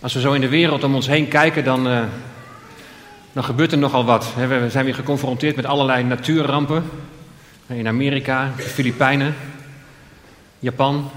[0.00, 2.02] Als we zo in de wereld om ons heen kijken, dan, uh,
[3.32, 4.34] dan gebeurt er nogal wat.
[4.34, 6.84] We zijn weer geconfronteerd met allerlei natuurrampen.
[7.66, 9.34] In Amerika, de Filipijnen,
[10.58, 11.10] Japan.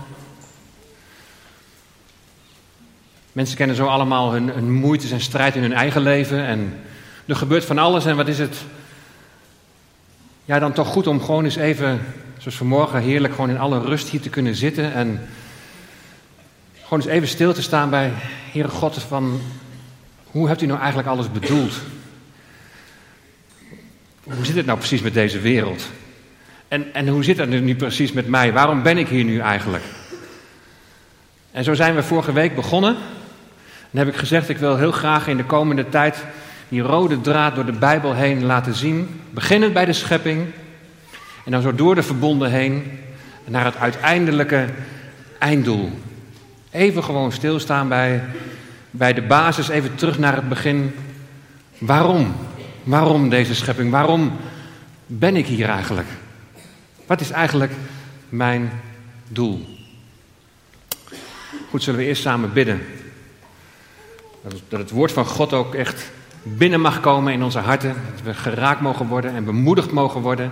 [3.31, 6.45] Mensen kennen zo allemaal hun, hun moeites en strijd in hun eigen leven.
[6.45, 6.79] En
[7.25, 8.05] er gebeurt van alles.
[8.05, 8.57] En wat is het
[10.45, 12.01] ja, dan toch goed om gewoon eens even,
[12.37, 14.93] zoals vanmorgen, heerlijk gewoon in alle rust hier te kunnen zitten.
[14.93, 15.27] En
[16.83, 18.13] gewoon eens even stil te staan bij
[18.51, 19.41] Heere God van,
[20.25, 21.73] hoe hebt u nou eigenlijk alles bedoeld?
[24.23, 25.83] Hoe zit het nou precies met deze wereld?
[26.67, 28.53] En, en hoe zit het nu precies met mij?
[28.53, 29.83] Waarom ben ik hier nu eigenlijk?
[31.51, 32.95] En zo zijn we vorige week begonnen.
[33.91, 36.25] En heb ik gezegd, ik wil heel graag in de komende tijd
[36.69, 39.21] die rode draad door de Bijbel heen laten zien.
[39.29, 40.45] Beginnend bij de schepping
[41.45, 42.99] en dan zo door de verbonden heen
[43.45, 44.65] naar het uiteindelijke
[45.39, 45.91] einddoel.
[46.71, 48.23] Even gewoon stilstaan bij,
[48.91, 50.95] bij de basis, even terug naar het begin.
[51.77, 52.35] Waarom?
[52.83, 53.91] Waarom deze schepping?
[53.91, 54.31] Waarom
[55.05, 56.07] ben ik hier eigenlijk?
[57.05, 57.71] Wat is eigenlijk
[58.29, 58.71] mijn
[59.27, 59.65] doel?
[61.69, 62.81] Goed, zullen we eerst samen bidden.
[64.69, 66.11] Dat het woord van God ook echt
[66.43, 67.95] binnen mag komen in onze harten.
[68.11, 70.51] Dat we geraakt mogen worden en bemoedigd mogen worden.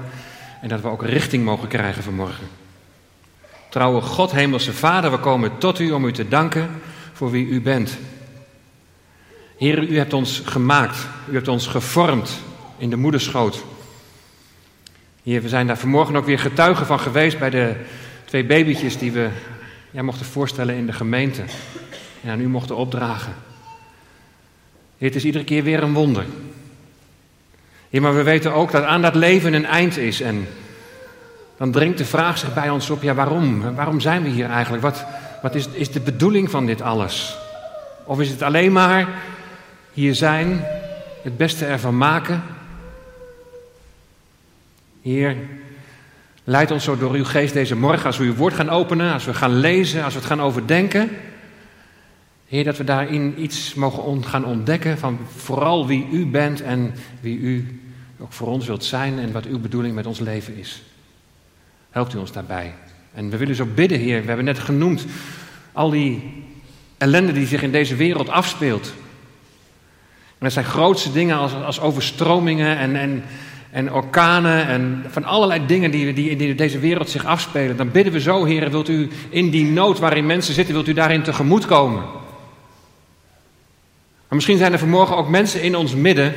[0.62, 2.48] En dat we ook richting mogen krijgen vanmorgen.
[3.70, 6.70] Trouwe God, Hemelse Vader, we komen tot u om u te danken
[7.14, 7.98] voor wie u bent.
[9.60, 11.08] Heer, u hebt ons gemaakt.
[11.30, 12.40] U hebt ons gevormd
[12.78, 13.64] in de moederschoot.
[15.24, 17.76] Heer, we zijn daar vanmorgen ook weer getuigen van geweest bij de
[18.26, 19.30] twee babytjes die we
[19.92, 21.44] ja, mochten voorstellen in de gemeente.
[22.24, 23.34] En aan u mochten opdragen.
[24.98, 26.26] Het is iedere keer weer een wonder.
[27.90, 30.22] Ja, maar we weten ook dat aan dat leven een eind is.
[30.22, 30.48] En
[31.58, 33.76] dan dringt de vraag zich bij ons op, ja waarom?
[33.76, 34.84] Waarom zijn we hier eigenlijk?
[34.84, 35.06] Wat,
[35.42, 37.38] wat is, is de bedoeling van dit alles?
[38.04, 39.08] Of is het alleen maar
[40.00, 40.66] hier zijn,
[41.23, 42.44] het beste ervan maken?
[45.02, 45.35] Heer,
[46.44, 49.25] leid ons zo door uw geest deze morgen als we uw woord gaan openen, als
[49.25, 51.09] we gaan lezen, als we het gaan overdenken.
[52.47, 57.38] Heer, dat we daarin iets mogen gaan ontdekken van vooral wie u bent en wie
[57.38, 57.81] u
[58.19, 60.84] ook voor ons wilt zijn en wat uw bedoeling met ons leven is.
[61.90, 62.74] Helpt u ons daarbij.
[63.13, 64.22] En we willen zo bidden, Heer.
[64.22, 65.06] We hebben net genoemd
[65.72, 66.44] al die
[66.97, 68.94] ellende die zich in deze wereld afspeelt.
[70.39, 73.23] En dat zijn grootste dingen als, als overstromingen en, en,
[73.72, 77.77] en orkanen en van allerlei dingen die, die in deze wereld zich afspelen.
[77.77, 80.94] Dan bidden we zo, Heer, wilt u in die nood waarin mensen zitten, wilt u
[80.94, 82.01] daarin tegemoet komen?
[84.27, 86.33] Maar misschien zijn er vanmorgen ook mensen in ons midden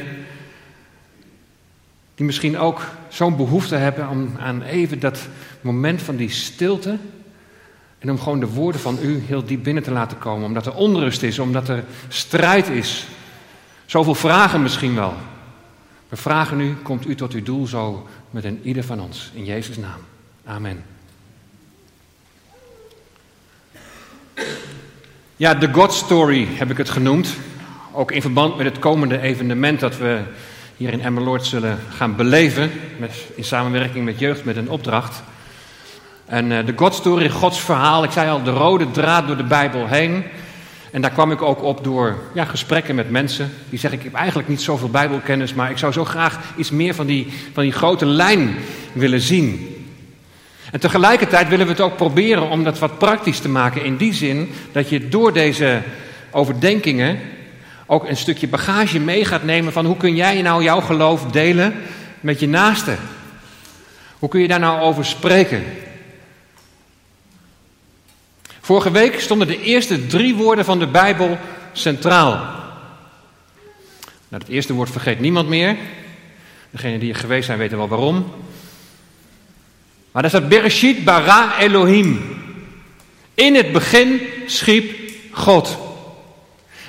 [2.15, 5.29] die misschien ook zo'n behoefte hebben om aan even dat
[5.61, 6.99] moment van die stilte
[7.99, 10.47] en om gewoon de woorden van u heel diep binnen te laten komen.
[10.47, 13.07] Omdat er onrust is, omdat er strijd is.
[13.93, 15.15] Zoveel vragen misschien wel.
[16.09, 19.31] We vragen u, komt u tot uw doel zo met een ieder van ons.
[19.35, 20.01] In Jezus' naam.
[20.45, 20.85] Amen.
[25.37, 27.35] Ja, de God Story heb ik het genoemd.
[27.93, 30.21] Ook in verband met het komende evenement dat we
[30.77, 32.71] hier in Emmeloord zullen gaan beleven.
[32.99, 35.23] Met, in samenwerking met jeugd met een opdracht.
[36.27, 38.05] En uh, de God Story, Gods verhaal.
[38.05, 40.25] Ik zei al, de rode draad door de Bijbel heen.
[40.93, 43.53] En daar kwam ik ook op door ja, gesprekken met mensen.
[43.69, 46.95] Die zeggen, ik heb eigenlijk niet zoveel Bijbelkennis, maar ik zou zo graag iets meer
[46.95, 48.55] van die, van die grote lijn
[48.93, 49.77] willen zien.
[50.73, 53.85] En tegelijkertijd willen we het ook proberen om dat wat praktisch te maken.
[53.85, 55.83] In die zin dat je door deze
[56.31, 57.19] overdenkingen
[57.87, 61.75] ook een stukje bagage mee gaat nemen van hoe kun jij nou jouw geloof delen
[62.21, 62.95] met je naaste?
[64.19, 65.63] Hoe kun je daar nou over spreken?
[68.65, 71.39] Vorige week stonden de eerste drie woorden van de Bijbel
[71.73, 72.35] centraal.
[74.29, 75.77] Nou, het eerste woord vergeet niemand meer.
[76.71, 78.33] Degenen die er geweest zijn weten wel waarom.
[80.13, 82.37] Maar dat staat Bereshit bara Elohim.
[83.35, 84.99] In het begin schiep
[85.31, 85.79] God.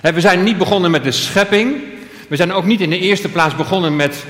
[0.02, 1.84] We zijn niet begonnen met de schepping.
[2.30, 4.26] We zijn ook niet in de eerste plaats begonnen met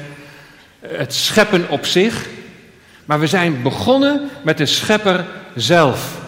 [0.79, 2.27] het scheppen op zich.
[3.05, 5.25] Maar we zijn begonnen met de schepper
[5.55, 6.21] zelf.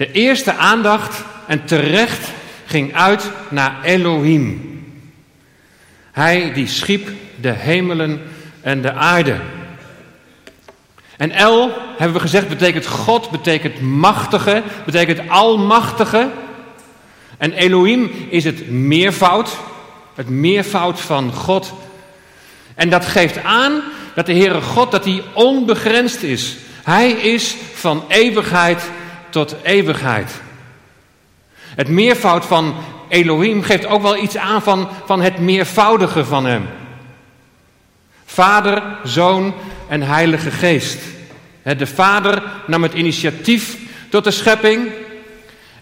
[0.00, 2.28] De eerste aandacht en terecht
[2.66, 4.82] ging uit naar Elohim.
[6.12, 7.08] Hij die schiep
[7.40, 8.22] de hemelen
[8.60, 9.36] en de aarde.
[11.16, 16.30] En El, hebben we gezegd, betekent God, betekent machtige, betekent almachtige.
[17.38, 19.56] En Elohim is het meervoud,
[20.14, 21.72] het meervoud van God.
[22.74, 23.82] En dat geeft aan
[24.14, 26.56] dat de Heere God, dat hij onbegrensd is.
[26.82, 28.82] Hij is van eeuwigheid
[29.30, 30.40] tot eeuwigheid.
[31.60, 32.74] Het meervoud van
[33.08, 36.68] Elohim geeft ook wel iets aan van, van het meervoudige van hem.
[38.24, 39.54] Vader, Zoon
[39.88, 40.98] en Heilige Geest.
[41.62, 43.76] De Vader nam het initiatief
[44.10, 44.88] tot de schepping.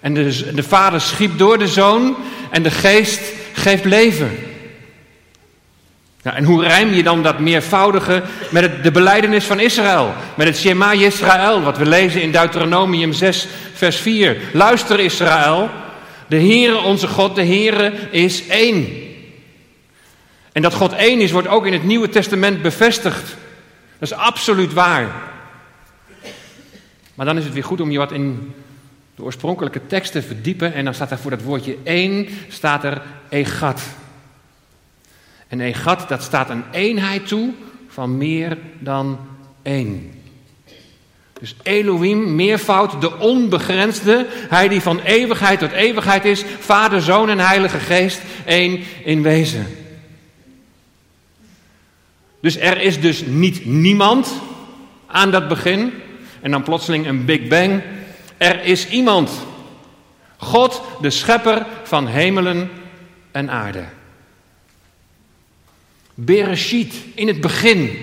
[0.00, 2.16] En de, de Vader schiep door de Zoon.
[2.50, 3.20] En de Geest
[3.52, 4.47] geeft leven.
[6.34, 10.12] En hoe rijm je dan dat meervoudige met de beleidenis van Israël?
[10.34, 14.36] Met het Shema Israël, wat we lezen in Deuteronomium 6, vers 4.
[14.52, 15.70] Luister Israël,
[16.26, 18.86] de Heere onze God, de Heere is één.
[20.52, 23.36] En dat God één is, wordt ook in het Nieuwe Testament bevestigd.
[23.98, 25.06] Dat is absoluut waar.
[27.14, 28.54] Maar dan is het weer goed om je wat in
[29.14, 30.74] de oorspronkelijke tekst te verdiepen.
[30.74, 33.82] En dan staat er voor dat woordje één, staat er egat.
[35.48, 37.52] En egat, dat staat een eenheid toe
[37.88, 39.18] van meer dan
[39.62, 40.12] één.
[41.40, 47.38] Dus Elohim, meervoud, de onbegrensde, hij die van eeuwigheid tot eeuwigheid is, Vader, Zoon en
[47.38, 49.66] Heilige Geest, één in wezen.
[52.40, 54.32] Dus er is dus niet niemand
[55.06, 55.92] aan dat begin.
[56.40, 57.82] En dan plotseling een Big Bang.
[58.36, 59.30] Er is iemand.
[60.36, 62.70] God, de schepper van hemelen
[63.30, 63.84] en aarde.
[66.20, 67.98] Bereshit, in het begin.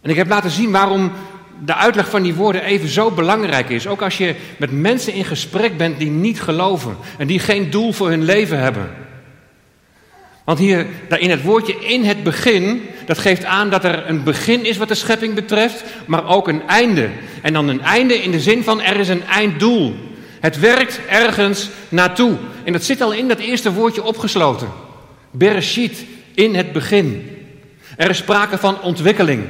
[0.00, 1.12] En ik heb laten zien waarom
[1.64, 3.86] de uitleg van die woorden even zo belangrijk is.
[3.86, 7.92] Ook als je met mensen in gesprek bent die niet geloven en die geen doel
[7.92, 8.90] voor hun leven hebben.
[10.44, 14.64] Want hier in het woordje in het begin, dat geeft aan dat er een begin
[14.64, 17.10] is wat de schepping betreft, maar ook een einde.
[17.42, 19.94] En dan een einde in de zin van er is een einddoel.
[20.40, 22.36] Het werkt ergens naartoe.
[22.64, 24.85] En dat zit al in dat eerste woordje opgesloten.
[25.38, 26.04] Bereshit,
[26.34, 27.30] in het begin.
[27.96, 29.44] Er is sprake van ontwikkeling.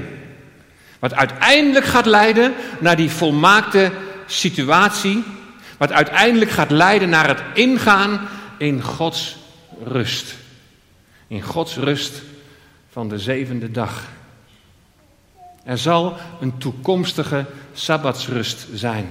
[0.99, 3.93] Wat uiteindelijk gaat leiden naar die volmaakte
[4.27, 5.25] situatie.
[5.79, 8.29] Wat uiteindelijk gaat leiden naar het ingaan
[8.59, 9.37] in Gods
[9.85, 10.35] rust.
[11.27, 12.23] In Gods rust
[12.91, 14.03] van de zevende dag.
[15.65, 17.45] Er zal een toekomstige
[17.75, 19.07] sabbatsrust zijn.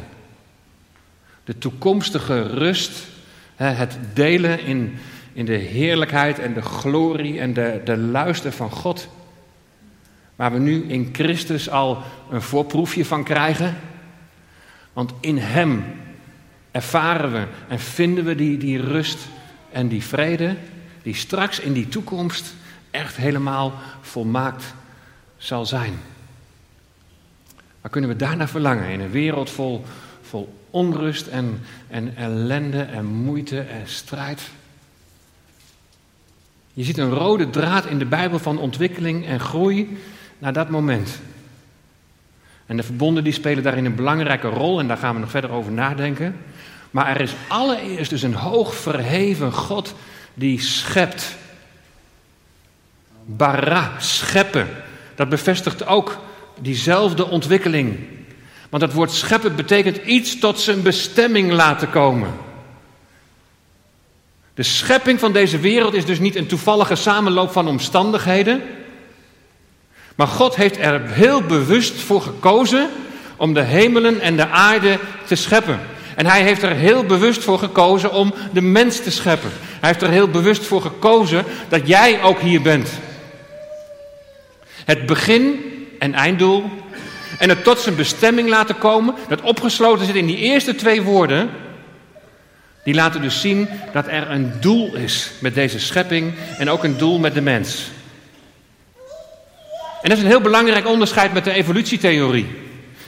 [1.43, 2.91] De toekomstige rust,
[3.55, 4.97] het delen in,
[5.35, 9.07] in de heerlijkheid en de glorie en de, de luister van God.
[10.35, 13.75] Waar we nu in Christus al een voorproefje van krijgen.
[14.93, 15.83] Want in Hem
[16.71, 19.27] ervaren we en vinden we die, die rust
[19.71, 20.55] en die vrede
[21.05, 22.53] die straks in die toekomst
[22.91, 24.73] echt helemaal volmaakt
[25.37, 25.93] zal zijn.
[27.81, 29.83] Maar kunnen we daarna verlangen in een wereld vol,
[30.21, 34.49] vol onrust en, en ellende en moeite en strijd?
[36.75, 39.97] Je ziet een rode draad in de Bijbel van ontwikkeling en groei
[40.37, 41.19] naar dat moment.
[42.65, 45.51] En de verbonden die spelen daarin een belangrijke rol en daar gaan we nog verder
[45.51, 46.35] over nadenken.
[46.91, 49.95] Maar er is allereerst dus een hoog verheven God
[50.33, 51.35] die schept.
[53.25, 54.67] Bara, scheppen.
[55.15, 56.17] Dat bevestigt ook
[56.61, 57.99] diezelfde ontwikkeling.
[58.69, 62.29] Want het woord scheppen betekent iets tot zijn bestemming laten komen.
[64.55, 68.61] De schepping van deze wereld is dus niet een toevallige samenloop van omstandigheden.
[70.15, 72.89] Maar God heeft er heel bewust voor gekozen
[73.35, 75.79] om de hemelen en de aarde te scheppen.
[76.15, 79.49] En hij heeft er heel bewust voor gekozen om de mens te scheppen.
[79.79, 82.89] Hij heeft er heel bewust voor gekozen dat jij ook hier bent.
[84.85, 85.59] Het begin
[85.99, 86.69] en einddoel
[87.39, 91.49] en het tot zijn bestemming laten komen, dat opgesloten zit in die eerste twee woorden,
[92.85, 96.97] die laten dus zien dat er een doel is met deze schepping en ook een
[96.97, 97.89] doel met de mens.
[100.01, 102.47] En dat is een heel belangrijk onderscheid met de evolutietheorie.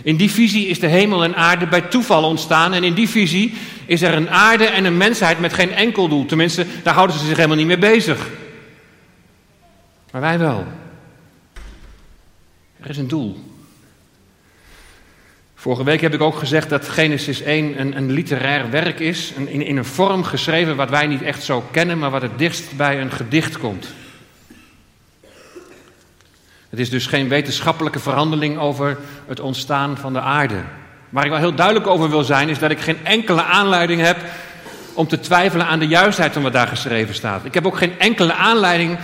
[0.03, 2.73] In die visie is de hemel en aarde bij toeval ontstaan.
[2.73, 3.53] En in die visie
[3.85, 6.25] is er een aarde en een mensheid met geen enkel doel.
[6.25, 8.29] Tenminste, daar houden ze zich helemaal niet mee bezig.
[10.11, 10.65] Maar wij wel.
[12.79, 13.56] Er is een doel.
[15.67, 19.33] Vorige week heb ik ook gezegd dat Genesis 1 een, een literair werk is.
[19.35, 22.77] In, in een vorm geschreven wat wij niet echt zo kennen, maar wat het dichtst
[22.77, 23.87] bij een gedicht komt.
[26.69, 30.55] Het is dus geen wetenschappelijke verhandeling over het ontstaan van de aarde.
[31.09, 34.17] Waar ik wel heel duidelijk over wil zijn, is dat ik geen enkele aanleiding heb
[34.93, 37.45] om te twijfelen aan de juistheid van wat daar geschreven staat.
[37.45, 38.97] Ik heb ook geen enkele aanleiding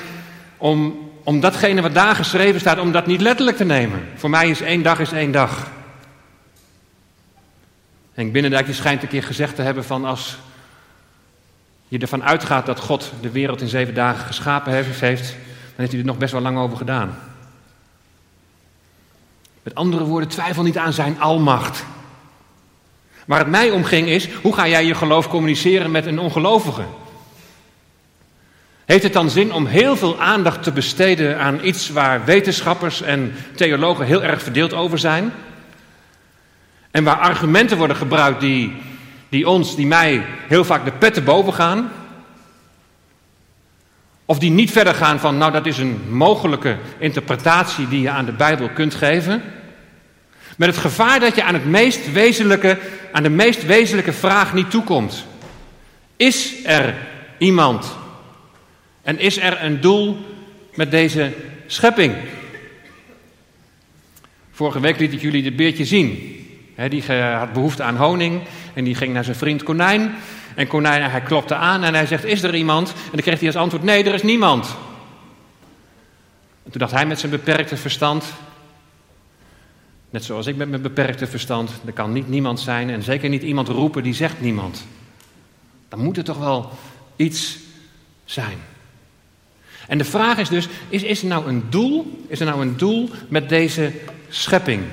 [0.58, 4.08] om, om datgene wat daar geschreven staat, om dat niet letterlijk te nemen.
[4.16, 5.72] Voor mij is één dag is één dag.
[8.14, 10.38] Henk Binnendijk die schijnt een keer gezegd te hebben van als
[11.88, 16.00] je ervan uitgaat dat God de wereld in zeven dagen geschapen heeft, dan heeft hij
[16.00, 17.20] er nog best wel lang over gedaan.
[19.64, 21.86] Met andere woorden, twijfel niet aan zijn almacht.
[23.26, 26.84] Waar het mij om ging is, hoe ga jij je geloof communiceren met een ongelovige?
[28.86, 33.36] Heeft het dan zin om heel veel aandacht te besteden aan iets waar wetenschappers en
[33.56, 35.34] theologen heel erg verdeeld over zijn?
[36.94, 38.74] En waar argumenten worden gebruikt die,
[39.30, 41.92] die ons, die mij heel vaak de petten boven gaan?
[44.26, 48.26] Of die niet verder gaan van, nou dat is een mogelijke interpretatie die je aan
[48.26, 49.42] de Bijbel kunt geven?
[50.58, 52.80] Met het gevaar dat je aan, het meest wezenlijke,
[53.12, 55.26] aan de meest wezenlijke vraag niet toekomt.
[56.16, 56.96] Is er
[57.38, 57.96] iemand?
[59.02, 60.18] En is er een doel
[60.74, 61.34] met deze
[61.68, 62.16] schepping?
[64.52, 66.42] Vorige week liet ik jullie dit beertje zien.
[66.90, 68.42] Die had behoefte aan honing
[68.74, 70.16] en die ging naar zijn vriend Konijn.
[70.56, 72.90] En Konijn, hij klopte aan en hij zegt, is er iemand?
[72.90, 74.68] En dan kreeg hij als antwoord, nee, er is niemand.
[76.66, 78.34] En toen dacht hij met zijn beperkte verstand,
[80.14, 83.44] Net zoals ik met mijn beperkte verstand, er kan niet niemand zijn en zeker niet
[83.44, 84.86] iemand roepen die zegt niemand.
[85.90, 86.72] Dan moet er toch wel
[87.16, 87.58] iets
[88.26, 88.58] zijn.
[89.88, 92.26] En de vraag is dus, is, is er nou een doel?
[92.28, 93.92] Is er nou een doel met deze
[94.30, 94.84] schepping?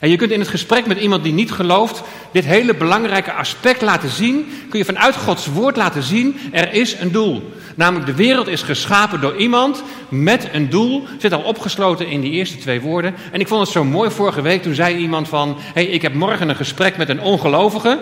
[0.00, 3.82] En je kunt in het gesprek met iemand die niet gelooft, dit hele belangrijke aspect
[3.82, 4.46] laten zien.
[4.68, 7.52] Kun je vanuit Gods woord laten zien, er is een doel.
[7.74, 11.06] Namelijk de wereld is geschapen door iemand met een doel.
[11.18, 13.14] Zit al opgesloten in die eerste twee woorden.
[13.32, 16.14] En ik vond het zo mooi vorige week, toen zei iemand van, hey, ik heb
[16.14, 17.98] morgen een gesprek met een ongelovige.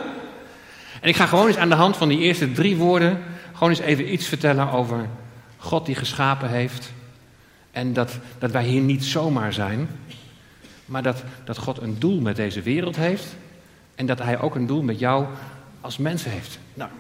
[1.01, 3.23] En ik ga gewoon eens aan de hand van die eerste drie woorden,
[3.53, 5.09] gewoon eens even iets vertellen over
[5.57, 6.93] God die geschapen heeft.
[7.71, 9.89] En dat, dat wij hier niet zomaar zijn.
[10.95, 13.25] Maar dat, dat God een doel met deze wereld heeft.
[13.95, 15.27] En dat Hij ook een doel met jou
[15.81, 16.59] als mens heeft.
[16.75, 16.91] Nou,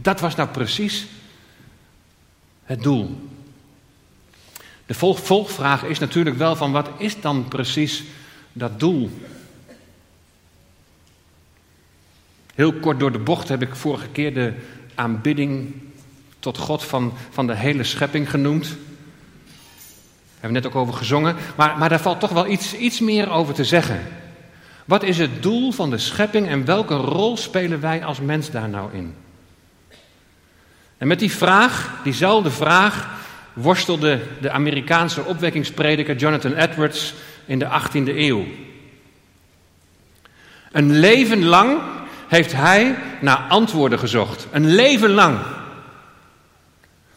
[0.00, 1.06] dat was nou precies
[2.64, 3.30] het doel.
[4.86, 8.04] De volgvraag is natuurlijk wel van wat is dan precies
[8.52, 9.10] dat doel?
[12.54, 14.54] Heel kort door de bocht heb ik vorige keer de
[14.94, 15.74] aanbidding
[16.38, 18.76] tot God van, van de hele schepping genoemd
[20.40, 21.36] hebben we net ook over gezongen.
[21.56, 24.00] Maar, maar daar valt toch wel iets, iets meer over te zeggen.
[24.84, 28.68] Wat is het doel van de schepping en welke rol spelen wij als mens daar
[28.68, 29.14] nou in?
[30.98, 33.08] En met die vraag, diezelfde vraag,
[33.52, 37.14] worstelde de Amerikaanse opwekkingsprediker Jonathan Edwards
[37.46, 38.44] in de 18e eeuw.
[40.72, 41.80] Een leven lang
[42.28, 44.46] heeft hij naar antwoorden gezocht.
[44.50, 45.38] Een leven lang.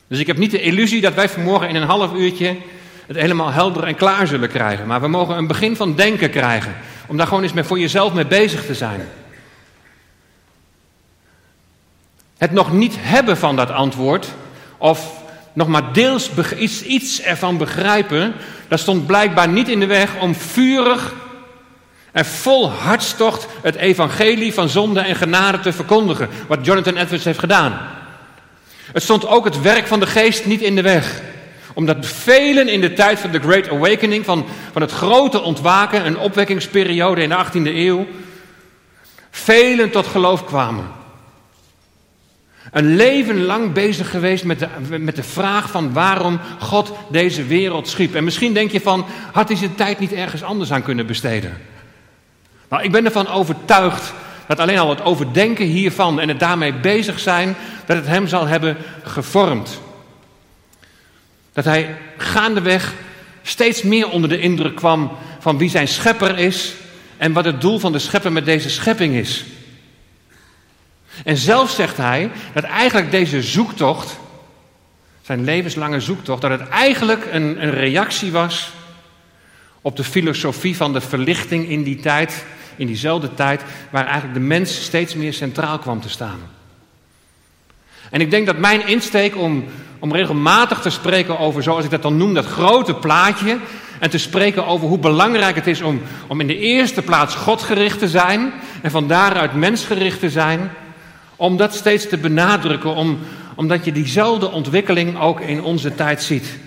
[0.07, 2.57] Dus ik heb niet de illusie dat wij vanmorgen in een half uurtje
[3.07, 4.87] het helemaal helder en klaar zullen krijgen.
[4.87, 6.75] Maar we mogen een begin van denken krijgen.
[7.07, 9.07] Om daar gewoon eens mee voor jezelf mee bezig te zijn.
[12.37, 14.27] Het nog niet hebben van dat antwoord,
[14.77, 15.21] of
[15.53, 18.33] nog maar deels iets, iets ervan begrijpen,
[18.67, 21.13] dat stond blijkbaar niet in de weg om vurig
[22.11, 26.29] en vol hartstocht het evangelie van zonde en genade te verkondigen.
[26.47, 27.79] Wat Jonathan Edwards heeft gedaan.
[28.91, 31.21] Het stond ook het werk van de geest niet in de weg
[31.73, 36.17] omdat velen in de tijd van de Great Awakening, van, van het grote ontwaken, een
[36.17, 38.07] opwekkingsperiode in de 18e eeuw,
[39.29, 40.85] velen tot geloof kwamen.
[42.71, 44.67] Een leven lang bezig geweest met de,
[44.99, 48.15] met de vraag van waarom God deze wereld schiep.
[48.15, 51.57] En misschien denk je van, had hij zijn tijd niet ergens anders aan kunnen besteden?
[52.69, 54.13] Nou, ik ben ervan overtuigd
[54.47, 58.47] dat alleen al het overdenken hiervan en het daarmee bezig zijn, dat het hem zal
[58.47, 59.81] hebben gevormd.
[61.53, 62.93] Dat hij gaandeweg
[63.41, 66.73] steeds meer onder de indruk kwam van wie zijn schepper is
[67.17, 69.45] en wat het doel van de schepper met deze schepping is.
[71.23, 74.19] En zelf zegt hij dat eigenlijk deze zoektocht,
[75.21, 78.71] zijn levenslange zoektocht, dat het eigenlijk een, een reactie was
[79.81, 82.45] op de filosofie van de verlichting in die tijd,
[82.75, 86.39] in diezelfde tijd, waar eigenlijk de mens steeds meer centraal kwam te staan.
[88.13, 89.63] En ik denk dat mijn insteek om
[90.03, 93.57] om regelmatig te spreken over, zoals ik dat dan noem, dat grote plaatje.
[93.99, 97.99] En te spreken over hoe belangrijk het is om, om in de eerste plaats Godgericht
[97.99, 98.53] te zijn.
[98.81, 100.71] En van daaruit mensgericht te zijn.
[101.35, 103.19] Om dat steeds te benadrukken, om,
[103.55, 106.57] omdat je diezelfde ontwikkeling ook in onze tijd ziet.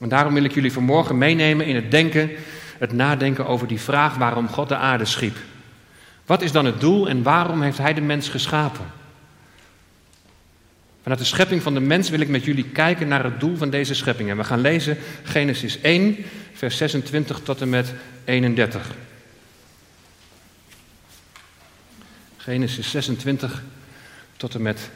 [0.00, 2.30] En daarom wil ik jullie vanmorgen meenemen in het denken,
[2.78, 5.36] het nadenken over die vraag waarom God de aarde schiep.
[6.26, 9.02] Wat is dan het doel en waarom heeft Hij de mens geschapen?
[11.04, 13.70] Vanuit de schepping van de mens wil ik met jullie kijken naar het doel van
[13.70, 14.30] deze schepping.
[14.30, 17.92] En we gaan lezen Genesis 1, vers 26 tot en met
[18.24, 18.90] 31.
[22.36, 23.62] Genesis 26
[24.36, 24.90] tot en met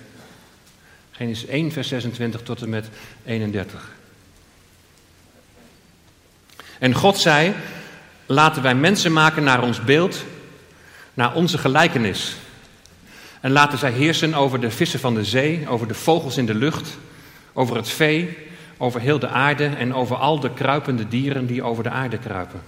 [1.11, 2.89] Genesis 1, vers 26 tot en met
[3.25, 3.91] 31.
[6.79, 7.55] En God zei:
[8.27, 10.25] Laten wij mensen maken naar ons beeld,
[11.15, 12.37] naar onze gelijkenis.
[13.41, 16.55] En laten zij heersen over de vissen van de zee, over de vogels in de
[16.55, 16.99] lucht,
[17.53, 18.37] over het vee,
[18.77, 22.61] over heel de aarde en over al de kruipende dieren die over de aarde kruipen.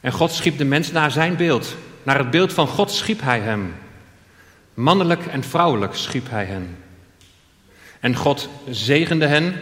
[0.00, 1.76] En God schiep de mens naar zijn beeld.
[2.02, 3.74] Naar het beeld van God schiep hij hem.
[4.74, 6.76] Mannelijk en vrouwelijk schiep hij hen.
[8.00, 9.54] En God zegende hen.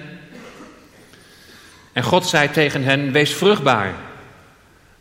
[1.92, 3.94] En God zei tegen hen: Wees vruchtbaar.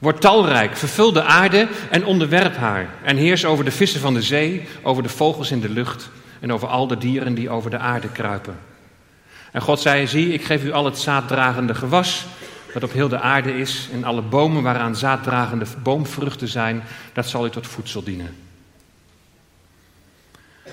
[0.05, 2.89] Word talrijk, vervul de aarde en onderwerp haar.
[3.03, 6.09] En heers over de vissen van de zee, over de vogels in de lucht
[6.39, 8.57] en over al de dieren die over de aarde kruipen.
[9.51, 12.25] En God zei: Zie, ik geef u al het zaaddragende gewas
[12.73, 16.83] dat op heel de aarde is, en alle bomen waaraan zaaddragende boomvruchten zijn,
[17.13, 18.35] dat zal u tot voedsel dienen.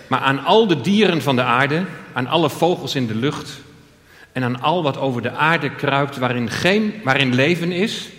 [0.07, 3.61] Maar aan al de dieren van de aarde, aan alle vogels in de lucht
[4.33, 8.11] en aan al wat over de aarde kruipt waarin, geen, waarin leven is,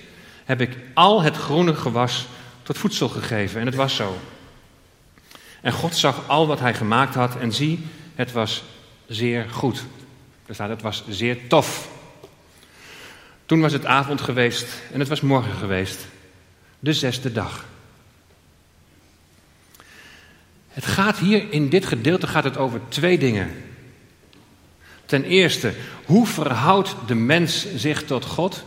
[0.46, 2.28] heb ik al het groene gewas
[2.64, 3.60] tot voedsel gegeven.
[3.60, 4.18] En het was zo.
[5.62, 7.86] En God zag al wat hij gemaakt had en zie,
[8.16, 8.64] het was
[9.08, 9.84] zeer goed.
[10.46, 11.90] Er staat, het was zeer tof.
[13.46, 16.08] Toen was het avond geweest en het was morgen geweest.
[16.80, 17.66] De zesde dag.
[20.70, 23.64] Het gaat hier in dit gedeelte gaat het over twee dingen.
[25.06, 25.74] Ten eerste,
[26.06, 28.64] hoe verhoudt de mens zich tot God?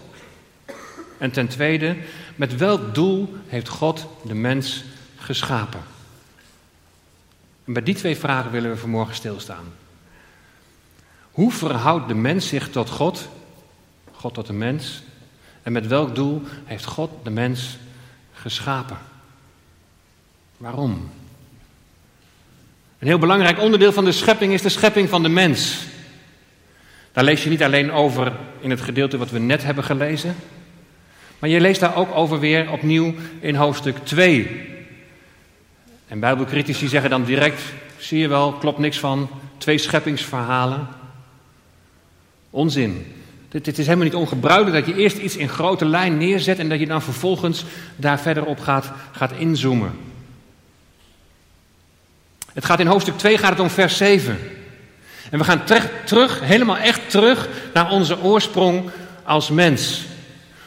[1.18, 1.96] En ten tweede,
[2.36, 4.84] met welk doel heeft God de mens
[5.16, 5.80] geschapen?
[7.64, 9.72] En bij die twee vragen willen we vanmorgen stilstaan.
[11.30, 13.28] Hoe verhoudt de mens zich tot God?
[14.12, 15.02] God tot de mens.
[15.62, 17.78] En met welk doel heeft God de mens
[18.32, 18.98] geschapen?
[20.56, 21.10] Waarom?
[22.98, 25.84] Een heel belangrijk onderdeel van de schepping is de schepping van de mens.
[27.12, 30.34] Daar lees je niet alleen over in het gedeelte wat we net hebben gelezen,
[31.38, 34.60] maar je leest daar ook over weer opnieuw in hoofdstuk 2.
[36.08, 37.60] En Bijbelcritici zeggen dan direct:
[37.98, 39.28] zie je wel, klopt niks van,
[39.58, 40.88] twee scheppingsverhalen.
[42.50, 43.14] Onzin.
[43.48, 46.78] Het is helemaal niet ongebruikelijk dat je eerst iets in grote lijn neerzet en dat
[46.78, 47.64] je dan vervolgens
[47.96, 49.92] daar verder op gaat, gaat inzoomen.
[52.52, 54.38] Het gaat in hoofdstuk 2 gaat het om vers 7.
[55.30, 55.64] En we gaan
[56.04, 58.90] terug, helemaal echt terug naar onze oorsprong
[59.22, 60.04] als mens.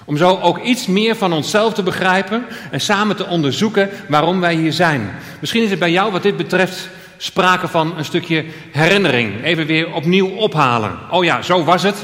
[0.09, 4.55] Om zo ook iets meer van onszelf te begrijpen en samen te onderzoeken waarom wij
[4.55, 5.11] hier zijn.
[5.39, 9.43] Misschien is het bij jou wat dit betreft sprake van een stukje herinnering.
[9.43, 10.97] Even weer opnieuw ophalen.
[11.11, 11.95] Oh ja, zo was het.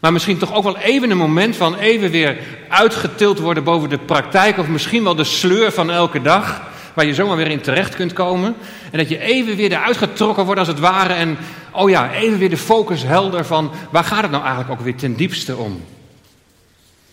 [0.00, 3.98] Maar misschien toch ook wel even een moment van even weer uitgetild worden boven de
[3.98, 4.58] praktijk.
[4.58, 6.62] Of misschien wel de sleur van elke dag.
[6.94, 8.54] Waar je zomaar weer in terecht kunt komen.
[8.90, 11.12] En dat je even weer eruit getrokken wordt als het ware.
[11.12, 11.38] En
[11.72, 14.96] oh ja, even weer de focus helder van waar gaat het nou eigenlijk ook weer
[14.96, 15.82] ten diepste om.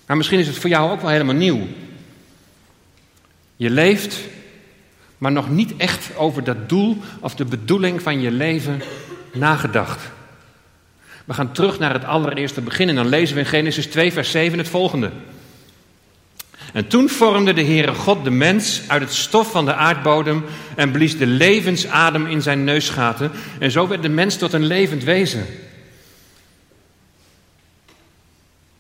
[0.06, 1.68] Maar misschien is het voor jou ook wel helemaal nieuw.
[3.56, 4.20] Je leeft,
[5.18, 8.82] maar nog niet echt over dat doel of de bedoeling van je leven
[9.34, 10.02] nagedacht.
[11.26, 14.32] We gaan terug naar het allereerste begin en dan lezen we in Genesis 2, vers
[14.32, 15.12] 7 het volgende.
[16.76, 20.44] En toen vormde de Heere God de mens uit het stof van de aardbodem
[20.76, 23.32] en blies de levensadem in zijn neusgaten.
[23.60, 25.46] En zo werd de mens tot een levend wezen.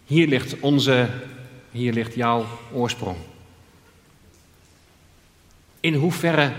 [0.05, 1.09] Hier ligt onze,
[1.71, 3.17] hier ligt jouw oorsprong.
[5.79, 6.51] In hoeverre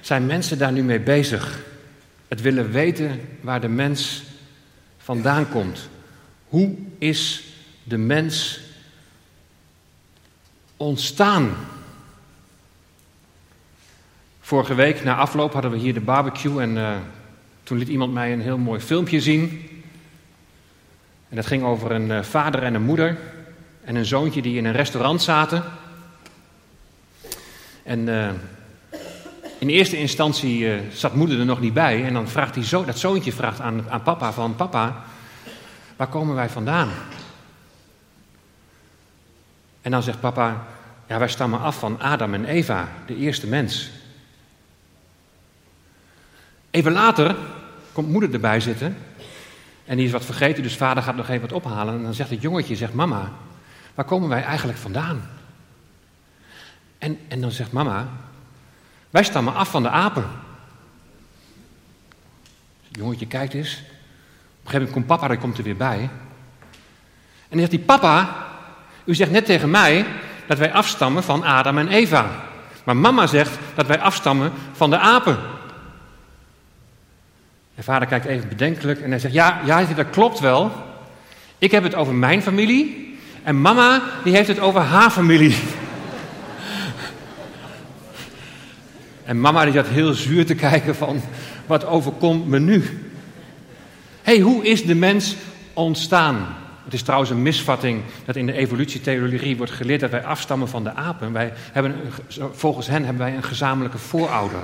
[0.00, 1.62] zijn mensen daar nu mee bezig?
[2.28, 4.22] Het willen weten waar de mens
[4.96, 5.88] vandaan komt.
[6.48, 7.44] Hoe is
[7.84, 8.66] de mens
[10.78, 11.56] ontstaan?
[14.40, 16.96] Vorige week na afloop hadden we hier de barbecue en uh,
[17.62, 19.68] toen liet iemand mij een heel mooi filmpje zien.
[21.28, 23.18] En dat ging over een uh, vader en een moeder
[23.84, 25.64] en een zoontje die in een restaurant zaten.
[27.82, 28.28] En uh,
[29.58, 32.04] in eerste instantie zat moeder er nog niet bij.
[32.04, 34.56] En dan vraagt die zo, dat zoontje vraagt aan, aan papa van...
[34.56, 35.04] Papa,
[35.96, 36.88] waar komen wij vandaan?
[39.80, 40.66] En dan zegt papa...
[41.08, 43.90] Ja, wij stammen af van Adam en Eva, de eerste mens.
[46.70, 47.36] Even later
[47.92, 48.96] komt moeder erbij zitten.
[49.84, 51.94] En die is wat vergeten, dus vader gaat nog even wat ophalen.
[51.94, 53.32] En dan zegt het jongetje, zegt mama,
[53.94, 55.30] waar komen wij eigenlijk vandaan?
[56.98, 58.08] En, en dan zegt mama,
[59.10, 60.26] wij stammen af van de apen.
[62.88, 63.72] Het jongetje kijkt eens.
[63.72, 65.98] Op een gegeven moment komt papa, die komt er weer bij.
[65.98, 66.10] En
[67.48, 68.46] dan zegt hij, papa,
[69.08, 70.04] u zegt net tegen mij
[70.46, 72.26] dat wij afstammen van Adam en Eva.
[72.84, 75.38] Maar mama zegt dat wij afstammen van de apen.
[77.74, 80.72] En vader kijkt even bedenkelijk en hij zegt, ja, ja dat klopt wel.
[81.58, 83.16] Ik heb het over mijn familie.
[83.42, 85.56] En mama, die heeft het over haar familie.
[89.24, 91.20] En mama die zat heel zuur te kijken van,
[91.66, 93.10] wat overkomt me nu?
[94.22, 95.36] Hey, hoe is de mens
[95.72, 96.46] ontstaan?
[96.88, 100.84] Het is trouwens een misvatting dat in de evolutietheorie wordt geleerd dat wij afstammen van
[100.84, 101.32] de apen.
[101.32, 101.94] Wij hebben,
[102.52, 104.62] volgens hen hebben wij een gezamenlijke voorouder.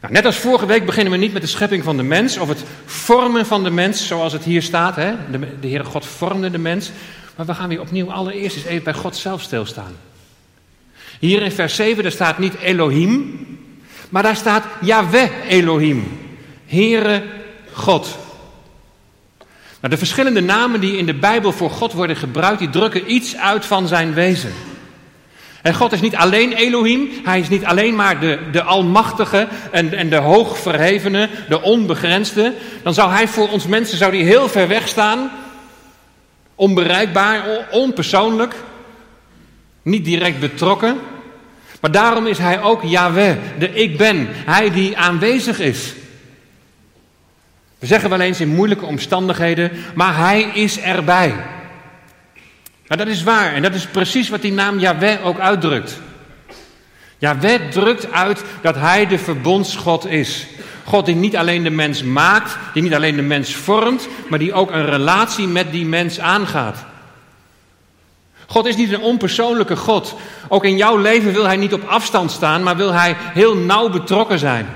[0.00, 2.48] Nou, net als vorige week beginnen we niet met de schepping van de mens of
[2.48, 4.96] het vormen van de mens, zoals het hier staat.
[4.96, 5.12] Hè?
[5.30, 6.90] De, de Heere God vormde de mens.
[7.36, 9.96] Maar we gaan weer opnieuw allereerst eens even bij God zelf stilstaan.
[11.18, 13.46] Hier in vers 7, daar staat niet Elohim,
[14.08, 16.18] maar daar staat Yahweh Elohim.
[16.66, 17.22] Heere
[17.72, 18.28] God.
[19.80, 23.64] De verschillende namen die in de Bijbel voor God worden gebruikt, die drukken iets uit
[23.64, 24.52] van zijn wezen.
[25.62, 29.94] En God is niet alleen Elohim, hij is niet alleen maar de, de Almachtige en,
[29.94, 32.54] en de Hoogverhevene, de Onbegrensde.
[32.82, 35.30] Dan zou hij voor ons mensen zou die heel ver weg staan,
[36.54, 38.54] onbereikbaar, onpersoonlijk,
[39.82, 40.98] niet direct betrokken.
[41.80, 45.94] Maar daarom is hij ook Yahweh, de Ik Ben, hij die aanwezig is.
[47.80, 51.34] We zeggen wel eens in moeilijke omstandigheden, maar hij is erbij.
[52.86, 56.00] Maar dat is waar en dat is precies wat die naam Yahweh ook uitdrukt.
[57.18, 60.46] Yahweh drukt uit dat hij de verbondsgod is.
[60.84, 64.52] God die niet alleen de mens maakt, die niet alleen de mens vormt, maar die
[64.52, 66.84] ook een relatie met die mens aangaat.
[68.46, 70.14] God is niet een onpersoonlijke God.
[70.48, 73.88] Ook in jouw leven wil hij niet op afstand staan, maar wil hij heel nauw
[73.88, 74.66] betrokken zijn.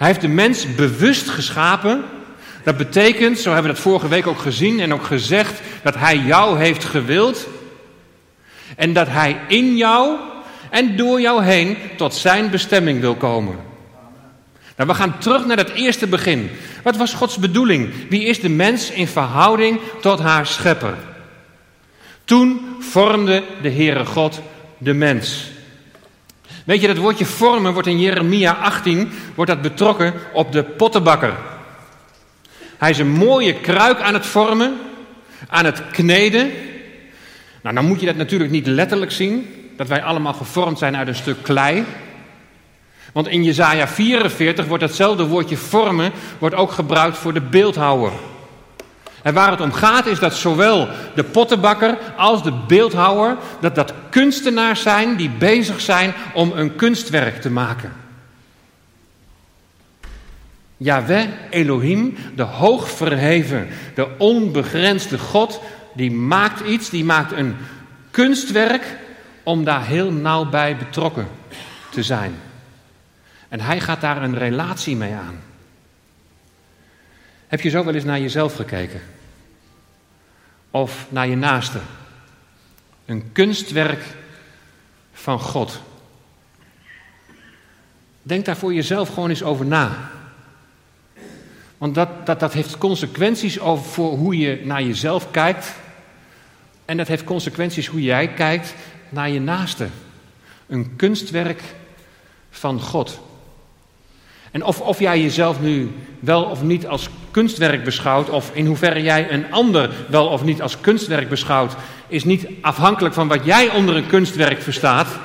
[0.00, 2.04] Hij heeft de mens bewust geschapen.
[2.64, 6.16] Dat betekent, zo hebben we dat vorige week ook gezien en ook gezegd, dat hij
[6.16, 7.48] jou heeft gewild.
[8.76, 10.16] En dat hij in jou
[10.70, 13.56] en door jou heen tot zijn bestemming wil komen.
[14.76, 16.50] Nou, we gaan terug naar het eerste begin.
[16.82, 17.92] Wat was Gods bedoeling?
[18.08, 20.94] Wie is de mens in verhouding tot haar schepper?
[22.24, 24.40] Toen vormde de Heere God
[24.78, 25.50] de mens.
[26.64, 31.34] Weet je, dat woordje vormen wordt in Jeremia 18 wordt dat betrokken op de pottenbakker.
[32.78, 34.76] Hij is een mooie kruik aan het vormen,
[35.48, 36.50] aan het kneden.
[37.62, 39.46] Nou, dan moet je dat natuurlijk niet letterlijk zien,
[39.76, 41.84] dat wij allemaal gevormd zijn uit een stuk klei.
[43.12, 48.12] Want in Jezaja 44 wordt datzelfde woordje vormen wordt ook gebruikt voor de beeldhouwer.
[49.22, 53.92] En waar het om gaat is dat zowel de pottenbakker als de beeldhouwer, dat dat
[54.10, 57.92] kunstenaars zijn die bezig zijn om een kunstwerk te maken.
[60.76, 65.60] Yahweh Elohim, de hoogverheven, de onbegrensde God,
[65.92, 67.56] die maakt iets, die maakt een
[68.10, 68.96] kunstwerk
[69.42, 71.28] om daar heel nauw bij betrokken
[71.90, 72.34] te zijn.
[73.48, 75.49] En hij gaat daar een relatie mee aan.
[77.50, 79.00] Heb je zo wel eens naar jezelf gekeken?
[80.70, 81.78] Of naar je naaste?
[83.04, 84.04] Een kunstwerk
[85.12, 85.80] van God.
[88.22, 90.10] Denk daar voor jezelf gewoon eens over na.
[91.78, 95.74] Want dat, dat, dat heeft consequenties over voor hoe je naar jezelf kijkt.
[96.84, 98.74] En dat heeft consequenties hoe jij kijkt
[99.08, 99.88] naar je naaste.
[100.66, 101.62] Een kunstwerk
[102.50, 103.20] van God.
[104.50, 109.02] En of, of jij jezelf nu wel of niet als kunstwerk beschouwt, of in hoeverre
[109.02, 111.74] jij een ander wel of niet als kunstwerk beschouwt,
[112.08, 115.18] is niet afhankelijk van wat jij onder een kunstwerk verstaat.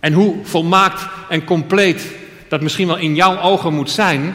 [0.00, 2.14] En hoe volmaakt en compleet
[2.48, 4.34] dat misschien wel in jouw ogen moet zijn.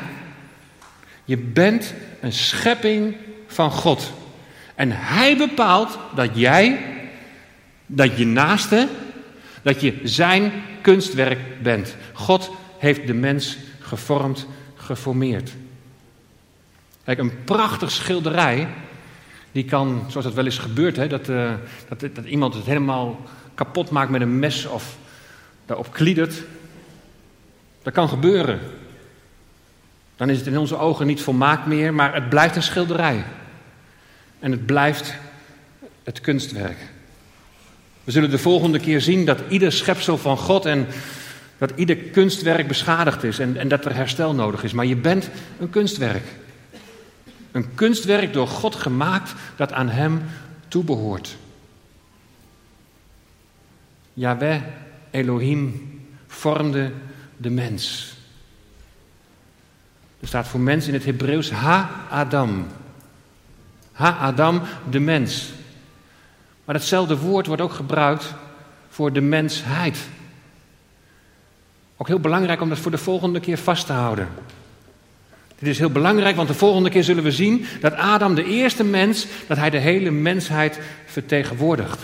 [1.26, 3.16] Je bent een schepping
[3.48, 4.14] van God.
[4.76, 6.80] En Hij bepaalt dat jij,
[7.86, 8.88] dat je naaste,
[9.62, 11.96] dat je zijn kunstwerk bent.
[12.14, 12.52] God
[12.84, 15.52] heeft de mens gevormd, geformeerd.
[17.04, 18.68] Kijk, een prachtig schilderij,
[19.52, 21.54] die kan, zoals dat wel eens gebeurt, hè, dat, uh,
[21.88, 23.20] dat, dat iemand het helemaal
[23.56, 24.98] kapot maakt met een mes of
[25.66, 26.44] daarop kliedert.
[27.84, 28.60] Dat kan gebeuren.
[30.16, 33.24] Dan is het in onze ogen niet volmaakt meer, maar het blijft een schilderij.
[34.40, 35.16] En het blijft
[36.04, 36.78] het kunstwerk.
[38.04, 40.88] We zullen de volgende keer zien dat ieder schepsel van God en
[41.68, 44.74] dat ieder kunstwerk beschadigd is en, en dat er herstel nodig is.
[44.74, 46.24] Maar je bent een kunstwerk.
[47.52, 50.22] Een kunstwerk door God gemaakt dat aan Hem
[50.68, 51.38] toebehoort.
[54.14, 54.62] Yahweh,
[55.12, 55.92] Elohim,
[56.28, 56.92] vormde
[57.38, 58.16] de mens.
[60.20, 62.68] Er staat voor mens in het Hebreeuws Ha-Adam.
[63.92, 65.54] Ha-Adam, de mens.
[66.66, 68.34] Maar hetzelfde woord wordt ook gebruikt
[68.90, 69.98] voor de mensheid.
[71.98, 74.28] Ook heel belangrijk om dat voor de volgende keer vast te houden.
[75.60, 78.84] Dit is heel belangrijk, want de volgende keer zullen we zien dat Adam de eerste
[78.84, 82.00] mens, dat hij de hele mensheid vertegenwoordigt.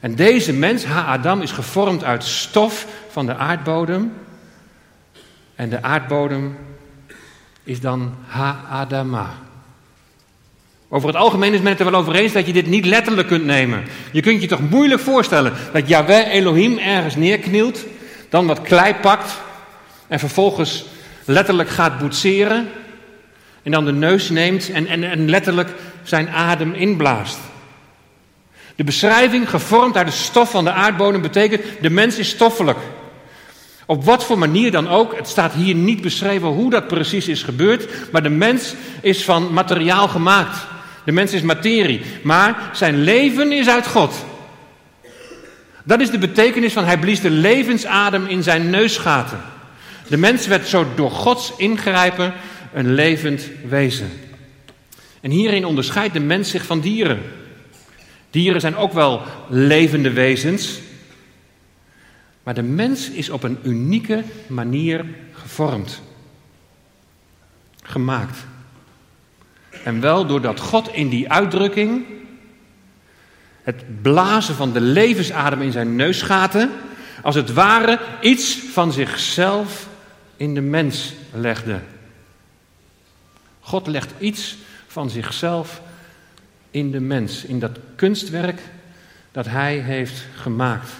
[0.00, 4.12] En deze mens, Ha-Adam, is gevormd uit stof van de aardbodem.
[5.54, 6.56] En de aardbodem
[7.64, 9.34] is dan Ha-Adama.
[10.88, 13.28] Over het algemeen is men het er wel over eens dat je dit niet letterlijk
[13.28, 13.84] kunt nemen.
[14.12, 17.84] Je kunt je toch moeilijk voorstellen dat Yahweh Elohim ergens neerknielt,
[18.28, 19.38] dan wat klei pakt
[20.08, 20.84] en vervolgens
[21.24, 22.68] letterlijk gaat boetseren
[23.62, 25.70] en dan de neus neemt en, en, en letterlijk
[26.02, 27.38] zijn adem inblaast.
[28.76, 32.78] De beschrijving, gevormd uit de stof van de aardbodem, betekent de mens is stoffelijk.
[33.86, 37.42] Op wat voor manier dan ook, het staat hier niet beschreven hoe dat precies is
[37.42, 40.58] gebeurd, maar de mens is van materiaal gemaakt.
[41.04, 44.24] De mens is materie, maar zijn leven is uit God.
[45.86, 49.40] Dat is de betekenis van hij blies de levensadem in zijn neusgaten.
[50.08, 52.34] De mens werd zo door Gods ingrijpen
[52.72, 54.10] een levend wezen.
[55.20, 57.22] En hierin onderscheidt de mens zich van dieren.
[58.30, 60.78] Dieren zijn ook wel levende wezens.
[62.42, 66.02] Maar de mens is op een unieke manier gevormd.
[67.82, 68.38] Gemaakt.
[69.84, 72.04] En wel doordat God in die uitdrukking
[73.66, 76.70] het blazen van de levensadem in zijn neusgaten,
[77.22, 79.88] als het ware iets van zichzelf
[80.36, 81.80] in de mens legde.
[83.60, 85.80] God legt iets van zichzelf
[86.70, 88.60] in de mens, in dat kunstwerk
[89.32, 90.90] dat Hij heeft gemaakt.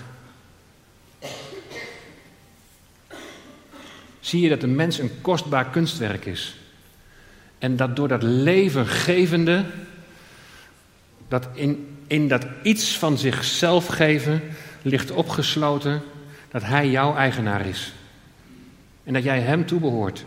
[4.20, 6.57] Zie je dat de mens een kostbaar kunstwerk is.
[7.59, 9.64] En dat door dat levengevende,
[11.29, 14.42] dat in, in dat iets van zichzelf geven,
[14.82, 16.02] ligt opgesloten
[16.50, 17.92] dat Hij jouw eigenaar is.
[19.04, 20.24] En dat jij Hem toebehoort.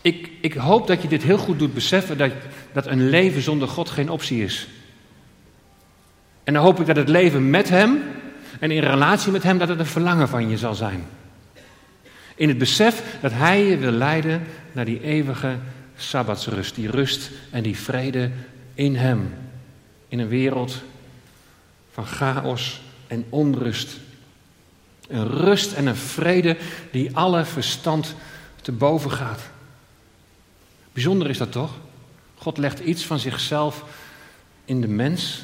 [0.00, 2.32] Ik, ik hoop dat je dit heel goed doet beseffen dat,
[2.72, 4.68] dat een leven zonder God geen optie is.
[6.44, 8.02] En dan hoop ik dat het leven met Hem
[8.60, 11.04] en in relatie met Hem, dat het een verlangen van je zal zijn.
[12.34, 15.56] In het besef dat Hij je wil leiden naar die eeuwige
[15.96, 18.30] sabbatsrust, die rust en die vrede
[18.74, 19.34] in Hem.
[20.08, 20.82] In een wereld
[21.92, 23.98] van chaos en onrust.
[25.08, 26.56] Een rust en een vrede
[26.90, 28.14] die alle verstand
[28.62, 29.40] te boven gaat.
[30.92, 31.70] Bijzonder is dat toch?
[32.34, 33.84] God legt iets van zichzelf
[34.64, 35.42] in de mens.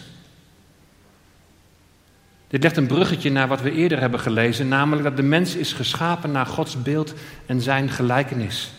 [2.49, 5.73] Dit legt een bruggetje naar wat we eerder hebben gelezen, namelijk dat de mens is
[5.73, 7.15] geschapen naar Gods beeld
[7.47, 8.71] en zijn gelijkenis.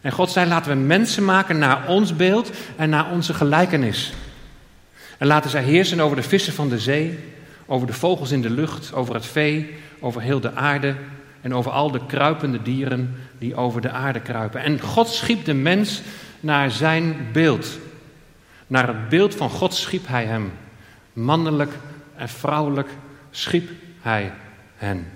[0.00, 4.12] En God zei: laten we mensen maken naar ons beeld en naar onze gelijkenis.
[5.24, 7.18] En laten zij heersen over de vissen van de zee,
[7.66, 10.96] over de vogels in de lucht, over het vee, over heel de aarde
[11.40, 14.60] en over al de kruipende dieren die over de aarde kruipen.
[14.60, 16.02] En God schiep de mens
[16.40, 17.78] naar zijn beeld.
[18.66, 20.52] Naar het beeld van God schiep hij hem.
[21.12, 21.72] Mannelijk
[22.16, 22.88] en vrouwelijk
[23.30, 24.32] schiep hij
[24.76, 25.06] hen.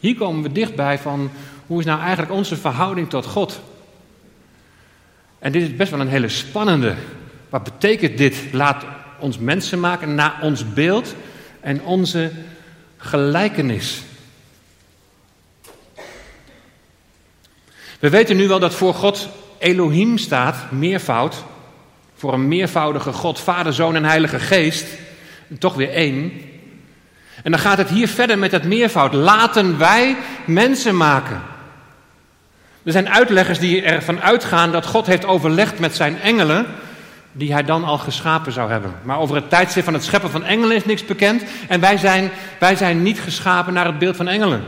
[0.00, 1.30] Hier komen we dichtbij van
[1.66, 3.60] hoe is nou eigenlijk onze verhouding tot God?
[5.38, 6.94] En dit is best wel een hele spannende.
[7.48, 8.36] Wat betekent dit?
[8.52, 8.84] Laat
[9.18, 11.14] ons mensen maken naar ons beeld
[11.60, 12.30] en onze
[12.96, 14.02] gelijkenis.
[17.98, 21.44] We weten nu wel dat voor God Elohim staat, meervoud,
[22.14, 24.86] voor een meervoudige God, Vader, Zoon en Heilige Geest,
[25.58, 26.32] toch weer één.
[27.42, 29.12] En dan gaat het hier verder met het meervoud.
[29.12, 31.42] Laten wij mensen maken.
[32.82, 36.66] Er zijn uitleggers die ervan uitgaan dat God heeft overlegd met zijn engelen,
[37.38, 38.94] die hij dan al geschapen zou hebben.
[39.02, 41.42] Maar over het tijdstip van het scheppen van engelen is niks bekend.
[41.68, 44.64] En wij zijn, wij zijn niet geschapen naar het beeld van engelen.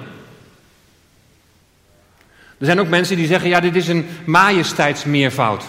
[2.59, 5.65] Er zijn ook mensen die zeggen, ja, dit is een majesteitsmeervoud.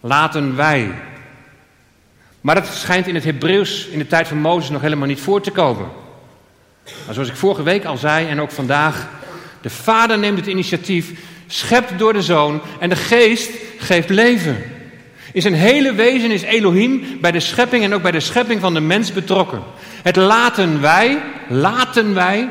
[0.00, 0.92] Laten wij.
[2.40, 5.40] Maar dat schijnt in het Hebreeuws in de tijd van Mozes nog helemaal niet voor
[5.40, 5.86] te komen.
[7.04, 9.08] Maar zoals ik vorige week al zei en ook vandaag,
[9.60, 11.10] de Vader neemt het initiatief,
[11.46, 14.64] schept door de Zoon en de Geest geeft leven.
[15.32, 18.74] In zijn hele wezen is Elohim bij de schepping en ook bij de schepping van
[18.74, 19.62] de mens betrokken.
[20.02, 22.48] Het laten wij, laten wij,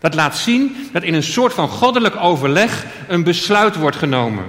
[0.00, 4.44] dat laat zien dat in een soort van goddelijk overleg een besluit wordt genomen.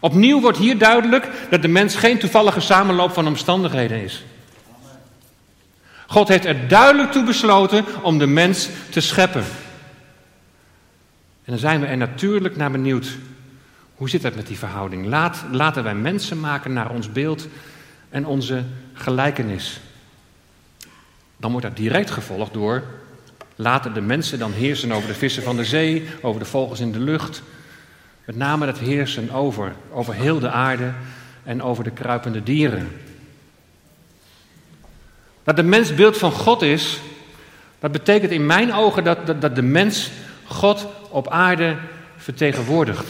[0.00, 4.24] Opnieuw wordt hier duidelijk dat de mens geen toevallige samenloop van omstandigheden is.
[6.06, 9.44] God heeft er duidelijk toe besloten om de mens te scheppen.
[11.44, 13.06] En dan zijn we er natuurlijk naar benieuwd.
[14.00, 15.06] Hoe zit het met die verhouding?
[15.06, 17.48] Laat, laten wij mensen maken naar ons beeld
[18.08, 19.80] en onze gelijkenis.
[21.36, 22.82] Dan wordt dat direct gevolgd door
[23.56, 26.92] laten de mensen dan heersen over de vissen van de zee, over de vogels in
[26.92, 27.42] de lucht.
[28.24, 30.92] Met name het heersen over, over heel de aarde
[31.42, 32.88] en over de kruipende dieren.
[35.44, 37.00] Dat de mens beeld van God is,
[37.78, 40.10] dat betekent in mijn ogen dat, dat, dat de mens
[40.44, 41.76] God op aarde
[42.16, 43.06] vertegenwoordigt.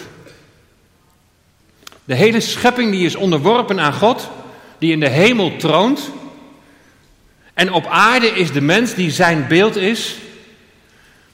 [2.11, 4.31] De hele schepping die is onderworpen aan God,
[4.79, 6.11] die in de hemel troont.
[7.55, 10.17] En op aarde is de mens die zijn beeld is,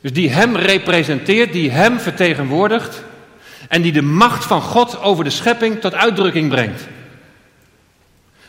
[0.00, 3.02] dus die hem representeert, die hem vertegenwoordigt
[3.68, 6.82] en die de macht van God over de schepping tot uitdrukking brengt.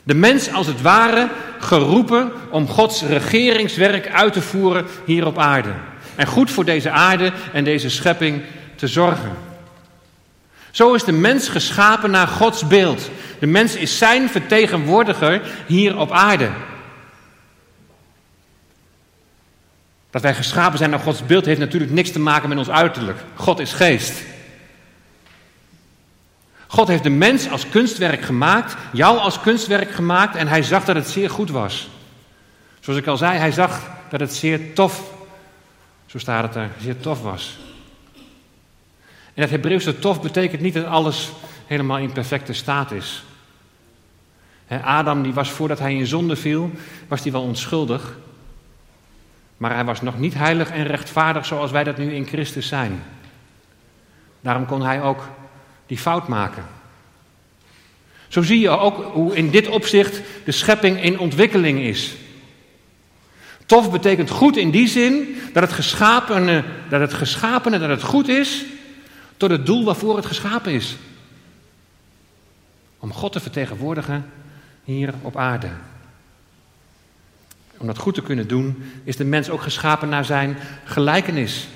[0.04, 5.72] De mens als het ware geroepen om Gods regeringswerk uit te voeren hier op aarde.
[6.16, 8.42] En goed voor deze aarde en deze schepping
[8.76, 9.47] te zorgen.
[10.72, 13.10] Zo is de mens geschapen naar Gods beeld.
[13.40, 16.50] De mens is zijn vertegenwoordiger hier op aarde.
[20.10, 23.20] Dat wij geschapen zijn naar Gods beeld heeft natuurlijk niks te maken met ons uiterlijk.
[23.36, 24.24] God is geest.
[26.68, 30.96] God heeft de mens als kunstwerk gemaakt, jou als kunstwerk gemaakt en hij zag dat
[30.96, 31.90] het zeer goed was.
[32.80, 35.02] Zoals ik al zei, hij zag dat het zeer tof,
[36.06, 37.58] zo staat het er, zeer tof was.
[39.38, 41.32] En dat Hebreeuwse tof betekent niet dat alles
[41.66, 43.24] helemaal in perfecte staat is.
[44.84, 46.72] Adam die was voordat hij in zonde viel,
[47.08, 48.18] was hij wel onschuldig.
[49.58, 53.04] Maar hij was nog niet heilig en rechtvaardig zoals wij dat nu in Christus zijn.
[54.42, 55.30] Daarom kon hij ook
[55.86, 56.66] die fout maken.
[58.28, 62.16] Zo zie je ook hoe in dit opzicht de schepping in ontwikkeling is.
[63.66, 68.28] Tof betekent goed in die zin dat het geschapene, dat het, geschapene, dat het goed
[68.28, 68.66] is
[69.38, 70.96] tot het doel waarvoor het geschapen is.
[73.00, 74.26] Om God te vertegenwoordigen
[74.84, 75.70] hier op aarde.
[77.78, 81.68] Om dat goed te kunnen doen, is de mens ook geschapen naar zijn gelijkenis.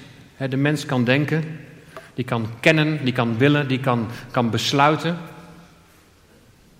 [0.49, 1.59] De mens kan denken,
[2.13, 5.17] die kan kennen, die kan willen, die kan, kan besluiten.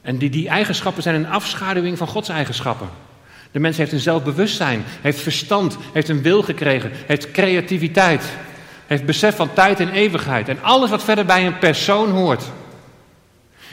[0.01, 2.89] En die, die eigenschappen zijn een afschaduwing van Gods eigenschappen.
[3.51, 8.23] De mens heeft een zelfbewustzijn, heeft verstand, heeft een wil gekregen, heeft creativiteit,
[8.91, 12.43] heeft besef van tijd en eeuwigheid en alles wat verder bij een persoon hoort.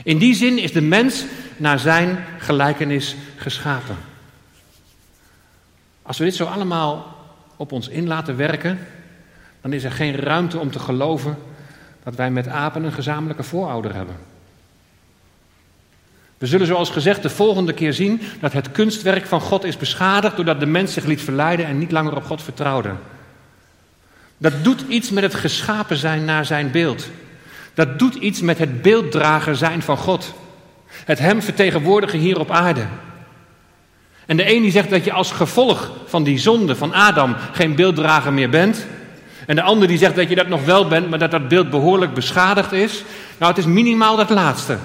[0.04, 1.24] In die zin is de mens
[1.56, 3.96] naar zijn gelijkenis geschapen.
[6.02, 7.16] Als we dit zo allemaal
[7.56, 8.78] op ons in laten werken,
[9.60, 11.38] dan is er geen ruimte om te geloven
[12.02, 14.16] dat wij met apen een gezamenlijke voorouder hebben.
[16.38, 20.36] We zullen zoals gezegd de volgende keer zien dat het kunstwerk van God is beschadigd
[20.36, 22.94] doordat de mens zich liet verleiden en niet langer op God vertrouwde.
[24.38, 27.08] Dat doet iets met het geschapen zijn naar zijn beeld.
[27.74, 30.34] Dat doet iets met het beelddrager zijn van God.
[31.04, 32.86] Het hem vertegenwoordigen hier op aarde.
[34.26, 37.74] En de een die zegt dat je als gevolg van die zonde van Adam geen
[37.74, 38.86] beelddrager meer bent.
[39.46, 41.70] En de ander die zegt dat je dat nog wel bent, maar dat dat beeld
[41.70, 43.02] behoorlijk beschadigd is.
[43.38, 44.78] Nou, het is minimaal dat laatste.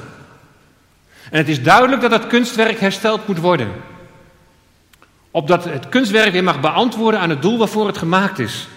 [1.31, 3.71] En het is duidelijk dat het kunstwerk hersteld moet worden.
[5.31, 8.67] Opdat het kunstwerk weer mag beantwoorden aan het doel waarvoor het gemaakt is.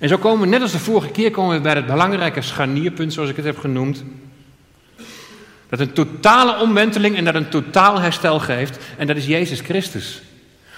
[0.00, 3.12] En zo komen we, net als de vorige keer, komen we bij het belangrijke scharnierpunt,
[3.12, 4.04] zoals ik het heb genoemd.
[5.68, 8.78] Dat een totale omwenteling en dat een totaal herstel geeft.
[8.98, 10.22] En dat is Jezus Christus.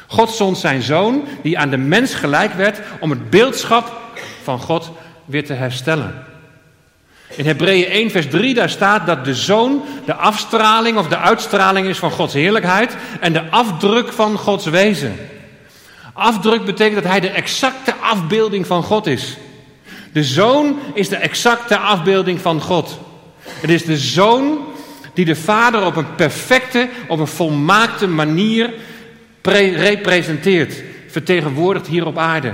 [0.07, 4.01] God zond zijn zoon, die aan de mens gelijk werd, om het beeldschap
[4.42, 4.90] van God
[5.25, 6.27] weer te herstellen.
[7.37, 11.87] In Hebreeën 1, vers 3, daar staat dat de zoon de afstraling of de uitstraling
[11.87, 15.16] is van Gods heerlijkheid en de afdruk van Gods wezen.
[16.18, 19.37] Afdruk betekent dat hij de exacte afbeelding van God is.
[20.12, 22.98] De zoon is de exacte afbeelding van God.
[23.42, 24.59] Het is de zoon
[25.14, 28.74] die de vader op een perfecte, op een volmaakte manier
[29.42, 32.52] representeert, vertegenwoordigt hier op aarde.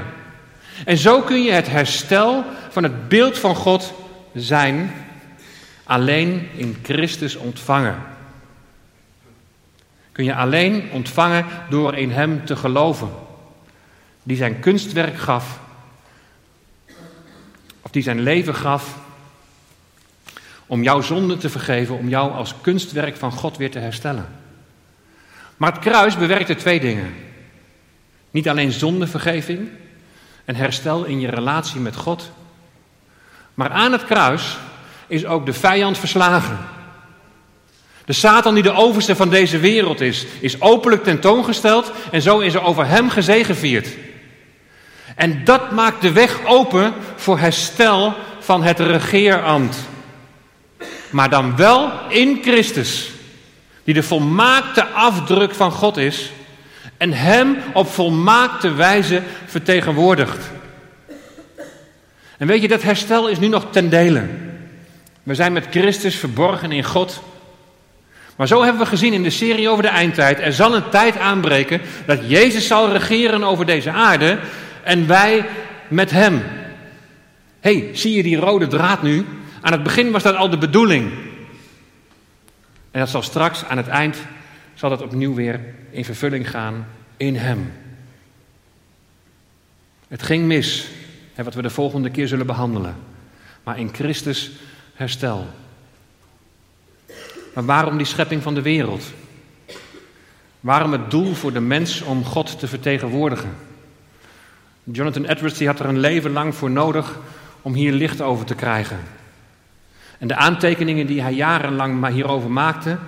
[0.85, 3.93] En zo kun je het herstel van het beeld van God
[4.35, 4.95] zijn
[5.85, 8.03] alleen in Christus ontvangen.
[10.13, 13.09] Kun je alleen ontvangen door in Hem te geloven,
[14.27, 15.61] die zijn kunstwerk gaf,
[17.83, 18.99] of die zijn leven gaf,
[20.67, 24.29] om jouw zonde te vergeven, om jou als kunstwerk van God weer te herstellen.
[25.57, 27.15] Maar het kruis bewerkte twee dingen.
[28.31, 29.69] Niet alleen zondevergeving
[30.45, 32.31] en herstel in je relatie met God,
[33.55, 34.57] maar aan het kruis
[35.07, 36.59] is ook de vijand verslagen.
[38.05, 42.55] De Satan die de overste van deze wereld is, is openlijk tentoongesteld en zo is
[42.55, 43.89] er over hem gezegevierd.
[45.15, 49.77] En dat maakt de weg open voor herstel van het regeerambt.
[51.11, 53.11] Maar dan wel in Christus,
[53.85, 56.31] die de volmaakte afdruk van God is
[56.97, 60.51] En Hem op volmaakte wijze vertegenwoordigt.
[62.39, 64.27] En weet je, dat herstel is nu nog ten dele.
[65.23, 67.23] We zijn met Christus verborgen in God.
[68.37, 70.41] Maar zo hebben we gezien in de serie over de eindtijd.
[70.41, 74.39] Er zal een tijd aanbreken dat Jezus zal regeren over deze aarde.
[74.85, 75.47] En wij
[75.89, 76.43] met Hem.
[77.61, 79.25] hey, zie je die rode draad nu?
[79.61, 81.13] Aan het begin was dat al de bedoeling.
[82.91, 84.17] En dat zal straks aan het eind
[84.75, 85.61] zal dat opnieuw weer
[85.91, 87.73] in vervulling gaan in Hem.
[90.09, 90.89] Het ging mis,
[91.35, 92.97] wat we de volgende keer zullen behandelen.
[93.63, 94.51] Maar in Christus
[94.95, 95.47] herstel.
[97.55, 99.13] Maar waarom die schepping van de wereld?
[100.61, 103.57] Waarom het doel voor de mens om God te vertegenwoordigen?
[104.85, 107.19] Jonathan Edwards had er een leven lang voor nodig
[107.63, 108.99] om hier licht over te krijgen.
[110.19, 112.99] En de aantekeningen die hij jarenlang hierover maakte,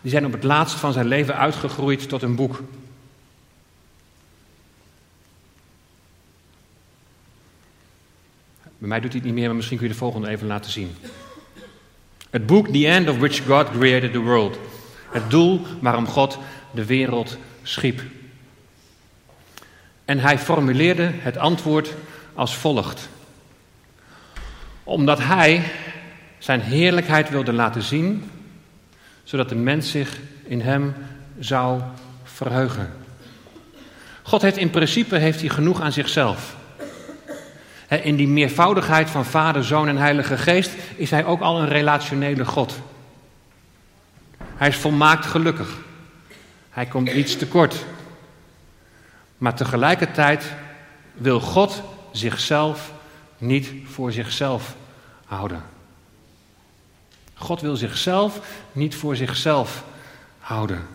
[0.00, 2.62] die zijn op het laatst van zijn leven uitgegroeid tot een boek.
[8.62, 10.70] Bij mij doet hij het niet meer, maar misschien kun je de volgende even laten
[10.70, 10.94] zien.
[12.30, 14.58] Het boek The End of Which God Created the World.
[15.10, 16.38] Het doel waarom God
[16.70, 18.02] de wereld schiep.
[20.10, 21.94] En hij formuleerde het antwoord
[22.34, 23.08] als volgt.
[24.84, 25.62] Omdat hij
[26.38, 28.30] zijn heerlijkheid wilde laten zien,
[29.24, 30.94] zodat de mens zich in hem
[31.38, 31.80] zou
[32.24, 32.92] verheugen.
[34.22, 36.56] God heeft in principe heeft hij genoeg aan zichzelf.
[38.02, 42.44] In die meervoudigheid van Vader, Zoon en Heilige Geest is hij ook al een relationele
[42.44, 42.80] God.
[44.56, 45.76] Hij is volmaakt gelukkig.
[46.70, 47.84] Hij komt niets tekort.
[49.40, 50.52] Maar tegelijkertijd
[51.12, 51.82] wil God
[52.12, 52.92] zichzelf
[53.38, 54.74] niet voor zichzelf
[55.24, 55.62] houden.
[57.34, 58.40] God wil zichzelf
[58.72, 59.84] niet voor zichzelf
[60.38, 60.86] houden.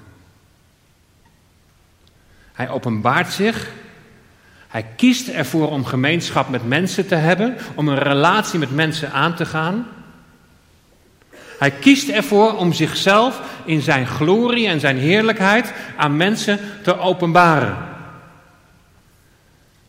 [2.54, 3.72] Hij openbaart zich.
[4.68, 9.36] Hij kiest ervoor om gemeenschap met mensen te hebben, om een relatie met mensen aan
[9.36, 9.88] te gaan.
[11.60, 17.94] Hij kiest ervoor om zichzelf in zijn glorie en zijn heerlijkheid aan mensen te openbaren.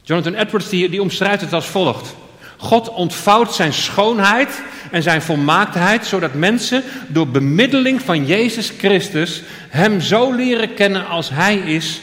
[0.06, 2.14] Jonathan Edwards die, die omschrijft het als volgt.
[2.56, 10.00] God ontvouwt zijn schoonheid en zijn volmaaktheid, zodat mensen door bemiddeling van Jezus Christus Hem
[10.00, 12.00] zo leren kennen als Hij is,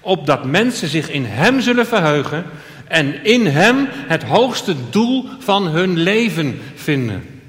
[0.00, 2.44] opdat mensen zich in Hem zullen verheugen
[2.88, 7.40] en in Hem het hoogste doel van hun leven vinden.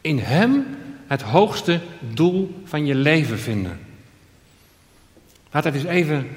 [0.00, 0.66] In Hem
[1.06, 3.80] het hoogste doel van je leven vinden.
[5.50, 6.28] Laat dat eens even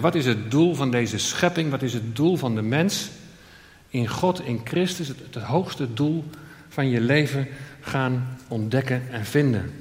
[0.00, 1.70] Wat is het doel van deze schepping?
[1.70, 3.10] Wat is het doel van de mens?
[3.88, 6.24] In God, in Christus, het, het hoogste doel
[6.68, 7.48] van je leven
[7.80, 9.72] gaan ontdekken en vinden.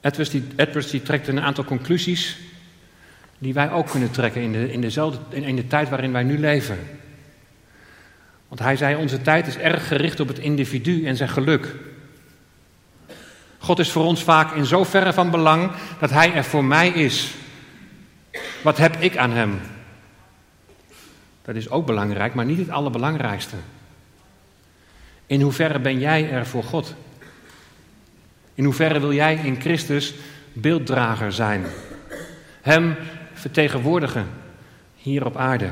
[0.00, 2.38] Edwards, die, Edwards die trekt een aantal conclusies
[3.38, 6.38] die wij ook kunnen trekken in de, in, dezelfde, in de tijd waarin wij nu
[6.38, 6.78] leven.
[8.48, 11.74] Want hij zei, onze tijd is erg gericht op het individu en zijn geluk.
[13.58, 17.34] God is voor ons vaak in zoverre van belang dat Hij er voor mij is.
[18.62, 19.60] Wat heb ik aan Hem?
[21.42, 23.56] Dat is ook belangrijk, maar niet het allerbelangrijkste.
[25.26, 26.94] In hoeverre ben jij er voor God?
[28.54, 30.14] In hoeverre wil jij in Christus
[30.52, 31.66] beelddrager zijn?
[32.60, 32.96] Hem
[33.32, 34.26] vertegenwoordigen
[34.96, 35.70] hier op aarde.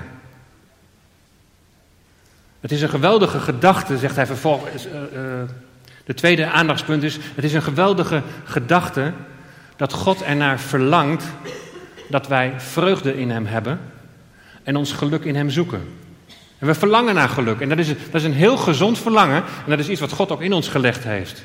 [2.60, 4.86] Het is een geweldige gedachte, zegt hij vervolgens.
[4.86, 5.00] Uh, uh,
[6.04, 9.12] de tweede aandachtspunt is: het is een geweldige gedachte
[9.76, 11.24] dat God ernaar verlangt
[12.08, 13.80] dat wij vreugde in Hem hebben
[14.62, 15.82] en ons geluk in Hem zoeken.
[16.58, 17.60] En we verlangen naar geluk.
[17.60, 19.36] En dat is, dat is een heel gezond verlangen.
[19.64, 21.44] En dat is iets wat God ook in ons gelegd heeft.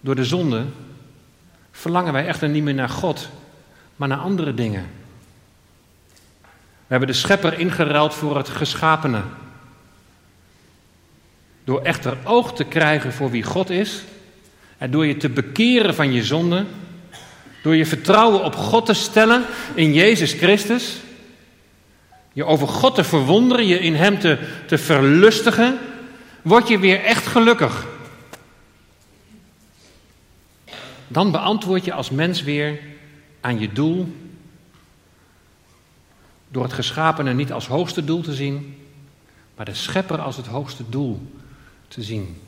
[0.00, 0.64] Door de zonde
[1.70, 3.28] verlangen wij echter niet meer naar God,
[3.96, 4.86] maar naar andere dingen.
[6.86, 9.22] We hebben de schepper ingeruild voor het geschapene.
[11.64, 14.02] Door echter oog te krijgen voor wie God is
[14.78, 16.64] en door je te bekeren van je zonde,
[17.66, 19.44] door je vertrouwen op God te stellen
[19.74, 20.96] in Jezus Christus,
[22.32, 25.78] je over God te verwonderen, je in Hem te, te verlustigen,
[26.42, 27.86] word je weer echt gelukkig.
[31.08, 32.78] Dan beantwoord je als mens weer
[33.40, 34.16] aan je doel
[36.48, 38.86] door het geschapene niet als hoogste doel te zien,
[39.56, 41.30] maar de schepper als het hoogste doel
[41.88, 42.40] te zien.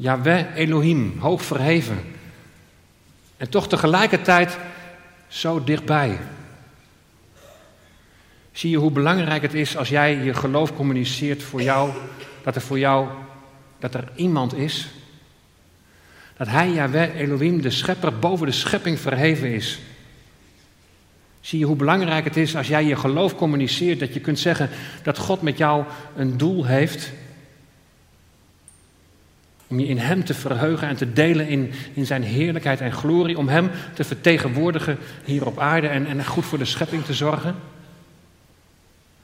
[0.00, 1.98] Yahweh Elohim, hoog verheven.
[3.36, 4.58] En toch tegelijkertijd
[5.28, 6.18] zo dichtbij.
[8.52, 11.90] Zie je hoe belangrijk het is als jij je geloof communiceert voor jou,
[12.42, 13.08] dat er voor jou,
[13.78, 14.88] dat er iemand is?
[16.36, 19.78] Dat hij, Yahweh Elohim, de schepper boven de schepping verheven is.
[21.40, 24.70] Zie je hoe belangrijk het is als jij je geloof communiceert, dat je kunt zeggen
[25.02, 25.84] dat God met jou
[26.16, 27.12] een doel heeft.
[29.68, 33.38] Om je in Hem te verheugen en te delen in, in Zijn heerlijkheid en glorie.
[33.38, 37.54] Om Hem te vertegenwoordigen hier op aarde en, en goed voor de schepping te zorgen.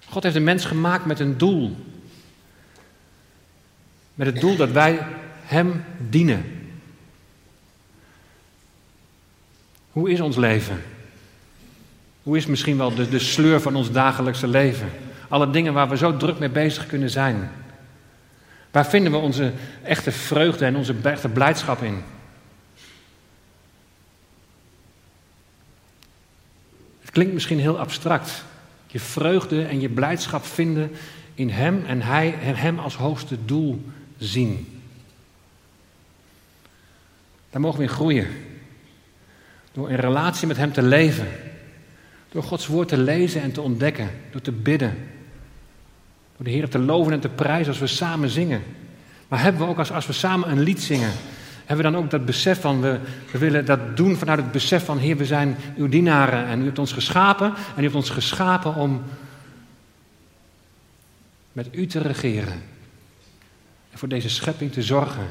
[0.08, 1.76] God heeft een mens gemaakt met een doel.
[4.14, 5.06] Met het doel dat wij
[5.44, 6.44] Hem dienen.
[9.90, 10.82] Hoe is ons leven?
[12.22, 14.90] Hoe is misschien wel de, de sleur van ons dagelijkse leven?
[15.28, 17.50] Alle dingen waar we zo druk mee bezig kunnen zijn.
[18.74, 19.52] Waar vinden we onze
[19.82, 22.02] echte vreugde en onze echte blijdschap in?
[27.00, 28.44] Het klinkt misschien heel abstract.
[28.86, 30.90] Je vreugde en je blijdschap vinden
[31.34, 33.84] in Hem en Hij Hem als hoogste doel
[34.18, 34.82] zien.
[37.50, 38.28] Daar mogen we in groeien.
[39.72, 41.28] Door in relatie met Hem te leven.
[42.28, 44.10] Door Gods woord te lezen en te ontdekken.
[44.30, 45.13] Door te bidden.
[46.36, 48.62] Door de Heer te loven en te prijzen als we samen zingen.
[49.28, 51.12] Maar hebben we ook als, als we samen een lied zingen.
[51.64, 52.98] Hebben we dan ook dat besef van, we,
[53.32, 56.64] we willen dat doen vanuit het besef van, Heer, we zijn uw dienaren en u
[56.64, 57.46] hebt ons geschapen.
[57.46, 59.02] En u hebt ons geschapen om
[61.52, 62.62] met u te regeren.
[63.90, 65.26] En voor deze schepping te zorgen.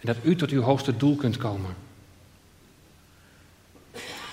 [0.00, 1.70] En dat u tot uw hoogste doel kunt komen.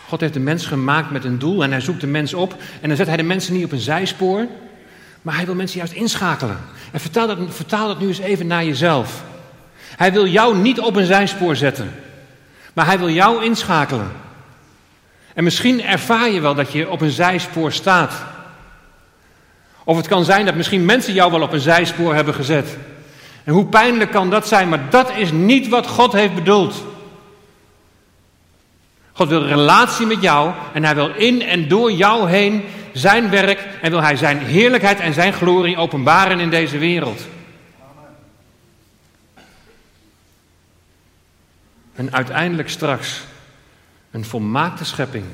[0.08, 2.56] God heeft de mens gemaakt met een doel en hij zoekt de mens op.
[2.82, 4.48] En dan zet hij de mensen niet op een zijspoor,
[5.22, 6.58] maar hij wil mensen juist inschakelen.
[6.92, 9.24] En vertaal dat, vertaal dat nu eens even naar jezelf.
[9.96, 11.96] Hij wil jou niet op een zijspoor zetten,
[12.74, 14.12] maar hij wil jou inschakelen.
[15.34, 18.14] En misschien ervaar je wel dat je op een zijspoor staat.
[19.84, 22.78] Of het kan zijn dat misschien mensen jou wel op een zijspoor hebben gezet.
[23.44, 26.84] En hoe pijnlijk kan dat zijn, maar dat is niet wat God heeft bedoeld.
[29.12, 32.64] God wil relatie met jou en hij wil in en door jou heen
[32.94, 37.22] zijn werk en wil hij zijn heerlijkheid en zijn glorie openbaren in deze wereld.
[41.96, 43.22] En uiteindelijk straks
[44.12, 45.26] een volmaakte schepping.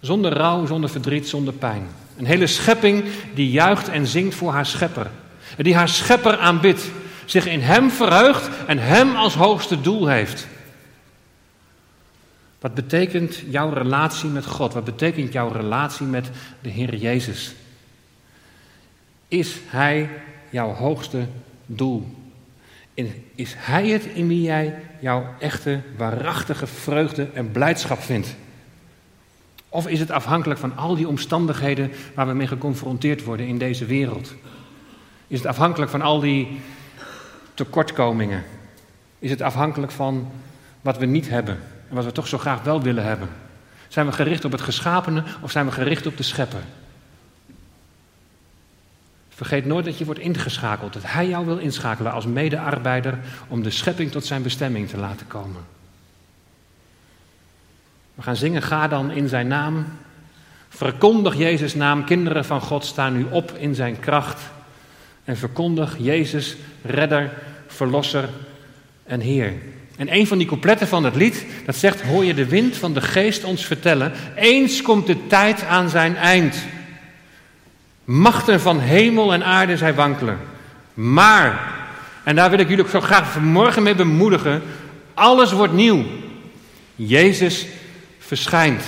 [0.00, 1.86] Zonder rouw, zonder verdriet, zonder pijn.
[2.16, 3.04] Een hele schepping
[3.34, 5.10] die juicht en zingt voor haar schepper.
[5.56, 6.90] Die haar schepper aanbidt.
[7.24, 10.46] Zich in hem verheugt en hem als hoogste doel heeft.
[12.64, 14.74] Wat betekent jouw relatie met God?
[14.74, 17.54] Wat betekent jouw relatie met de Heer Jezus?
[19.28, 20.10] Is Hij
[20.50, 21.26] jouw hoogste
[21.66, 22.06] doel?
[23.34, 28.36] is Hij het in wie jij jouw echte, waarachtige vreugde en blijdschap vindt?
[29.68, 33.84] Of is het afhankelijk van al die omstandigheden waar we mee geconfronteerd worden in deze
[33.84, 34.34] wereld?
[35.26, 36.60] Is het afhankelijk van al die
[37.54, 38.44] tekortkomingen?
[39.18, 40.30] Is het afhankelijk van
[40.80, 41.58] wat we niet hebben
[41.94, 43.28] wat we toch zo graag wel willen hebben?
[43.88, 46.62] Zijn we gericht op het geschapene of zijn we gericht op de schepper?
[49.28, 53.18] Vergeet nooit dat je wordt ingeschakeld, dat Hij jou wil inschakelen als medearbeider
[53.48, 55.60] om de schepping tot zijn bestemming te laten komen.
[58.14, 59.86] We gaan zingen, ga dan in zijn naam.
[60.68, 64.42] Verkondig Jezus' naam, kinderen van God, staan nu op in zijn kracht.
[65.24, 67.32] En verkondig Jezus, redder,
[67.66, 68.28] verlosser
[69.04, 69.52] en Heer.
[69.96, 72.94] En een van die coupletten van het lied, dat zegt, hoor je de wind van
[72.94, 76.56] de geest ons vertellen, eens komt de tijd aan zijn eind.
[78.04, 80.38] Machten van hemel en aarde zij wankelen.
[80.94, 81.74] Maar,
[82.24, 84.62] en daar wil ik jullie ook zo graag vanmorgen mee bemoedigen,
[85.14, 86.04] alles wordt nieuw.
[86.96, 87.66] Jezus
[88.18, 88.82] verschijnt.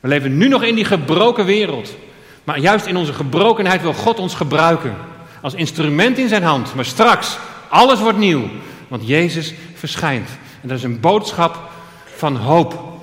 [0.00, 1.96] We leven nu nog in die gebroken wereld.
[2.44, 4.96] Maar juist in onze gebrokenheid wil God ons gebruiken.
[5.40, 6.74] Als instrument in zijn hand.
[6.74, 7.38] Maar straks,
[7.68, 8.48] alles wordt nieuw.
[8.88, 10.28] Want Jezus verschijnt.
[10.62, 11.70] En dat is een boodschap
[12.04, 12.94] van hoop.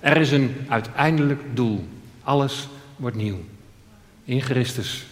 [0.00, 1.88] Er is een uiteindelijk doel.
[2.22, 3.44] Alles wordt nieuw.
[4.24, 5.04] In Christus.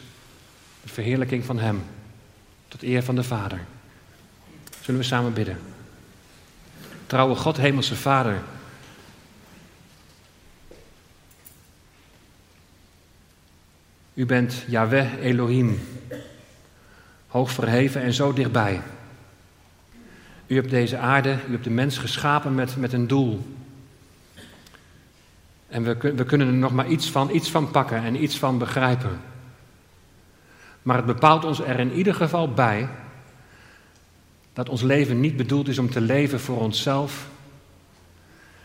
[0.83, 1.83] De verheerlijking van Hem.
[2.69, 3.61] Tot eer van de Vader.
[4.81, 5.59] Zullen we samen bidden.
[7.07, 8.43] Trouwe God, Hemelse Vader.
[14.15, 15.81] U bent Yahweh Elohim.
[17.27, 18.81] Hoog verheven en zo dichtbij.
[20.51, 23.47] U hebt deze aarde, u hebt de mens geschapen met, met een doel.
[25.69, 28.59] En we, we kunnen er nog maar iets van, iets van pakken en iets van
[28.59, 29.21] begrijpen.
[30.83, 32.89] Maar het bepaalt ons er in ieder geval bij
[34.53, 37.29] dat ons leven niet bedoeld is om te leven voor onszelf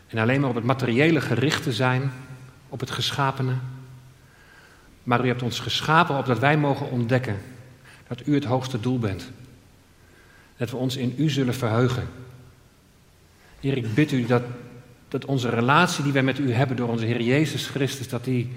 [0.08, 2.12] en alleen maar op het materiële gericht te zijn,
[2.70, 3.54] op het geschapene,
[5.04, 7.38] Maar u hebt ons geschapen opdat wij mogen ontdekken
[8.08, 9.32] dat u het hoogste doel bent.
[10.58, 12.08] Dat we ons in u zullen verheugen.
[13.60, 14.44] Heer, ik bid u dat,
[15.08, 18.52] dat onze relatie die wij met u hebben door onze Heer Jezus Christus, dat die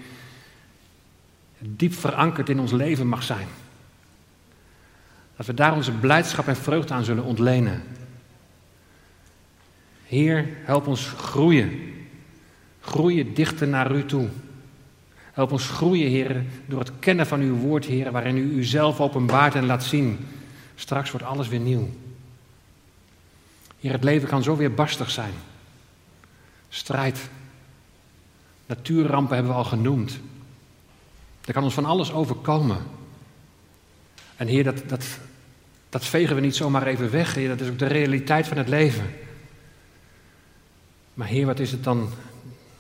[1.59, 3.47] diep verankerd in ons leven mag zijn.
[5.37, 7.83] Dat we daar onze blijdschap en vreugde aan zullen ontlenen.
[10.05, 11.95] Heer, help ons groeien.
[12.81, 14.29] Groeien dichter naar u toe.
[15.33, 19.55] Help ons groeien, Heer, door het kennen van uw woord, Heer, waarin u uzelf openbaart
[19.55, 20.19] en laat zien.
[20.79, 21.89] Straks wordt alles weer nieuw.
[23.81, 25.33] Heer, het leven kan zo weer barstig zijn.
[26.69, 27.29] Strijd.
[28.67, 30.19] Natuurrampen hebben we al genoemd.
[31.45, 32.79] Er kan ons van alles overkomen.
[34.37, 35.07] En Heer, dat, dat,
[35.89, 37.35] dat vegen we niet zomaar even weg.
[37.35, 39.11] Dat is ook de realiteit van het leven.
[41.15, 42.09] Maar Heer, wat is het dan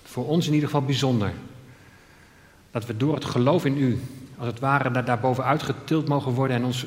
[0.03, 1.33] voor ons in ieder geval bijzonder?
[2.71, 4.01] Dat we door het geloof in U,
[4.37, 6.57] als het ware, daar, daarboven uitgetild mogen worden.
[6.57, 6.87] En ons,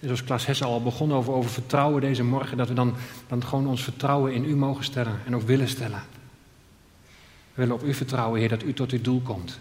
[0.00, 2.94] zoals Klaas Hesse al begonnen over, over vertrouwen deze morgen, dat we dan,
[3.26, 6.02] dan gewoon ons vertrouwen in U mogen stellen en ook willen stellen.
[7.54, 9.58] We willen op U vertrouwen, Heer, dat U tot uw doel komt.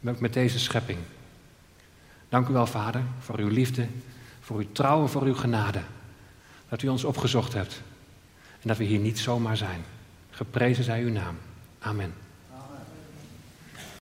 [0.00, 0.98] Met deze schepping.
[2.28, 3.86] Dank u wel, Vader, voor uw liefde,
[4.40, 5.80] voor uw trouwen, voor uw genade.
[6.68, 7.82] Dat u ons opgezocht hebt.
[8.60, 9.84] En dat we hier niet zomaar zijn.
[10.30, 11.36] Geprezen zij uw naam.
[11.78, 12.27] Amen.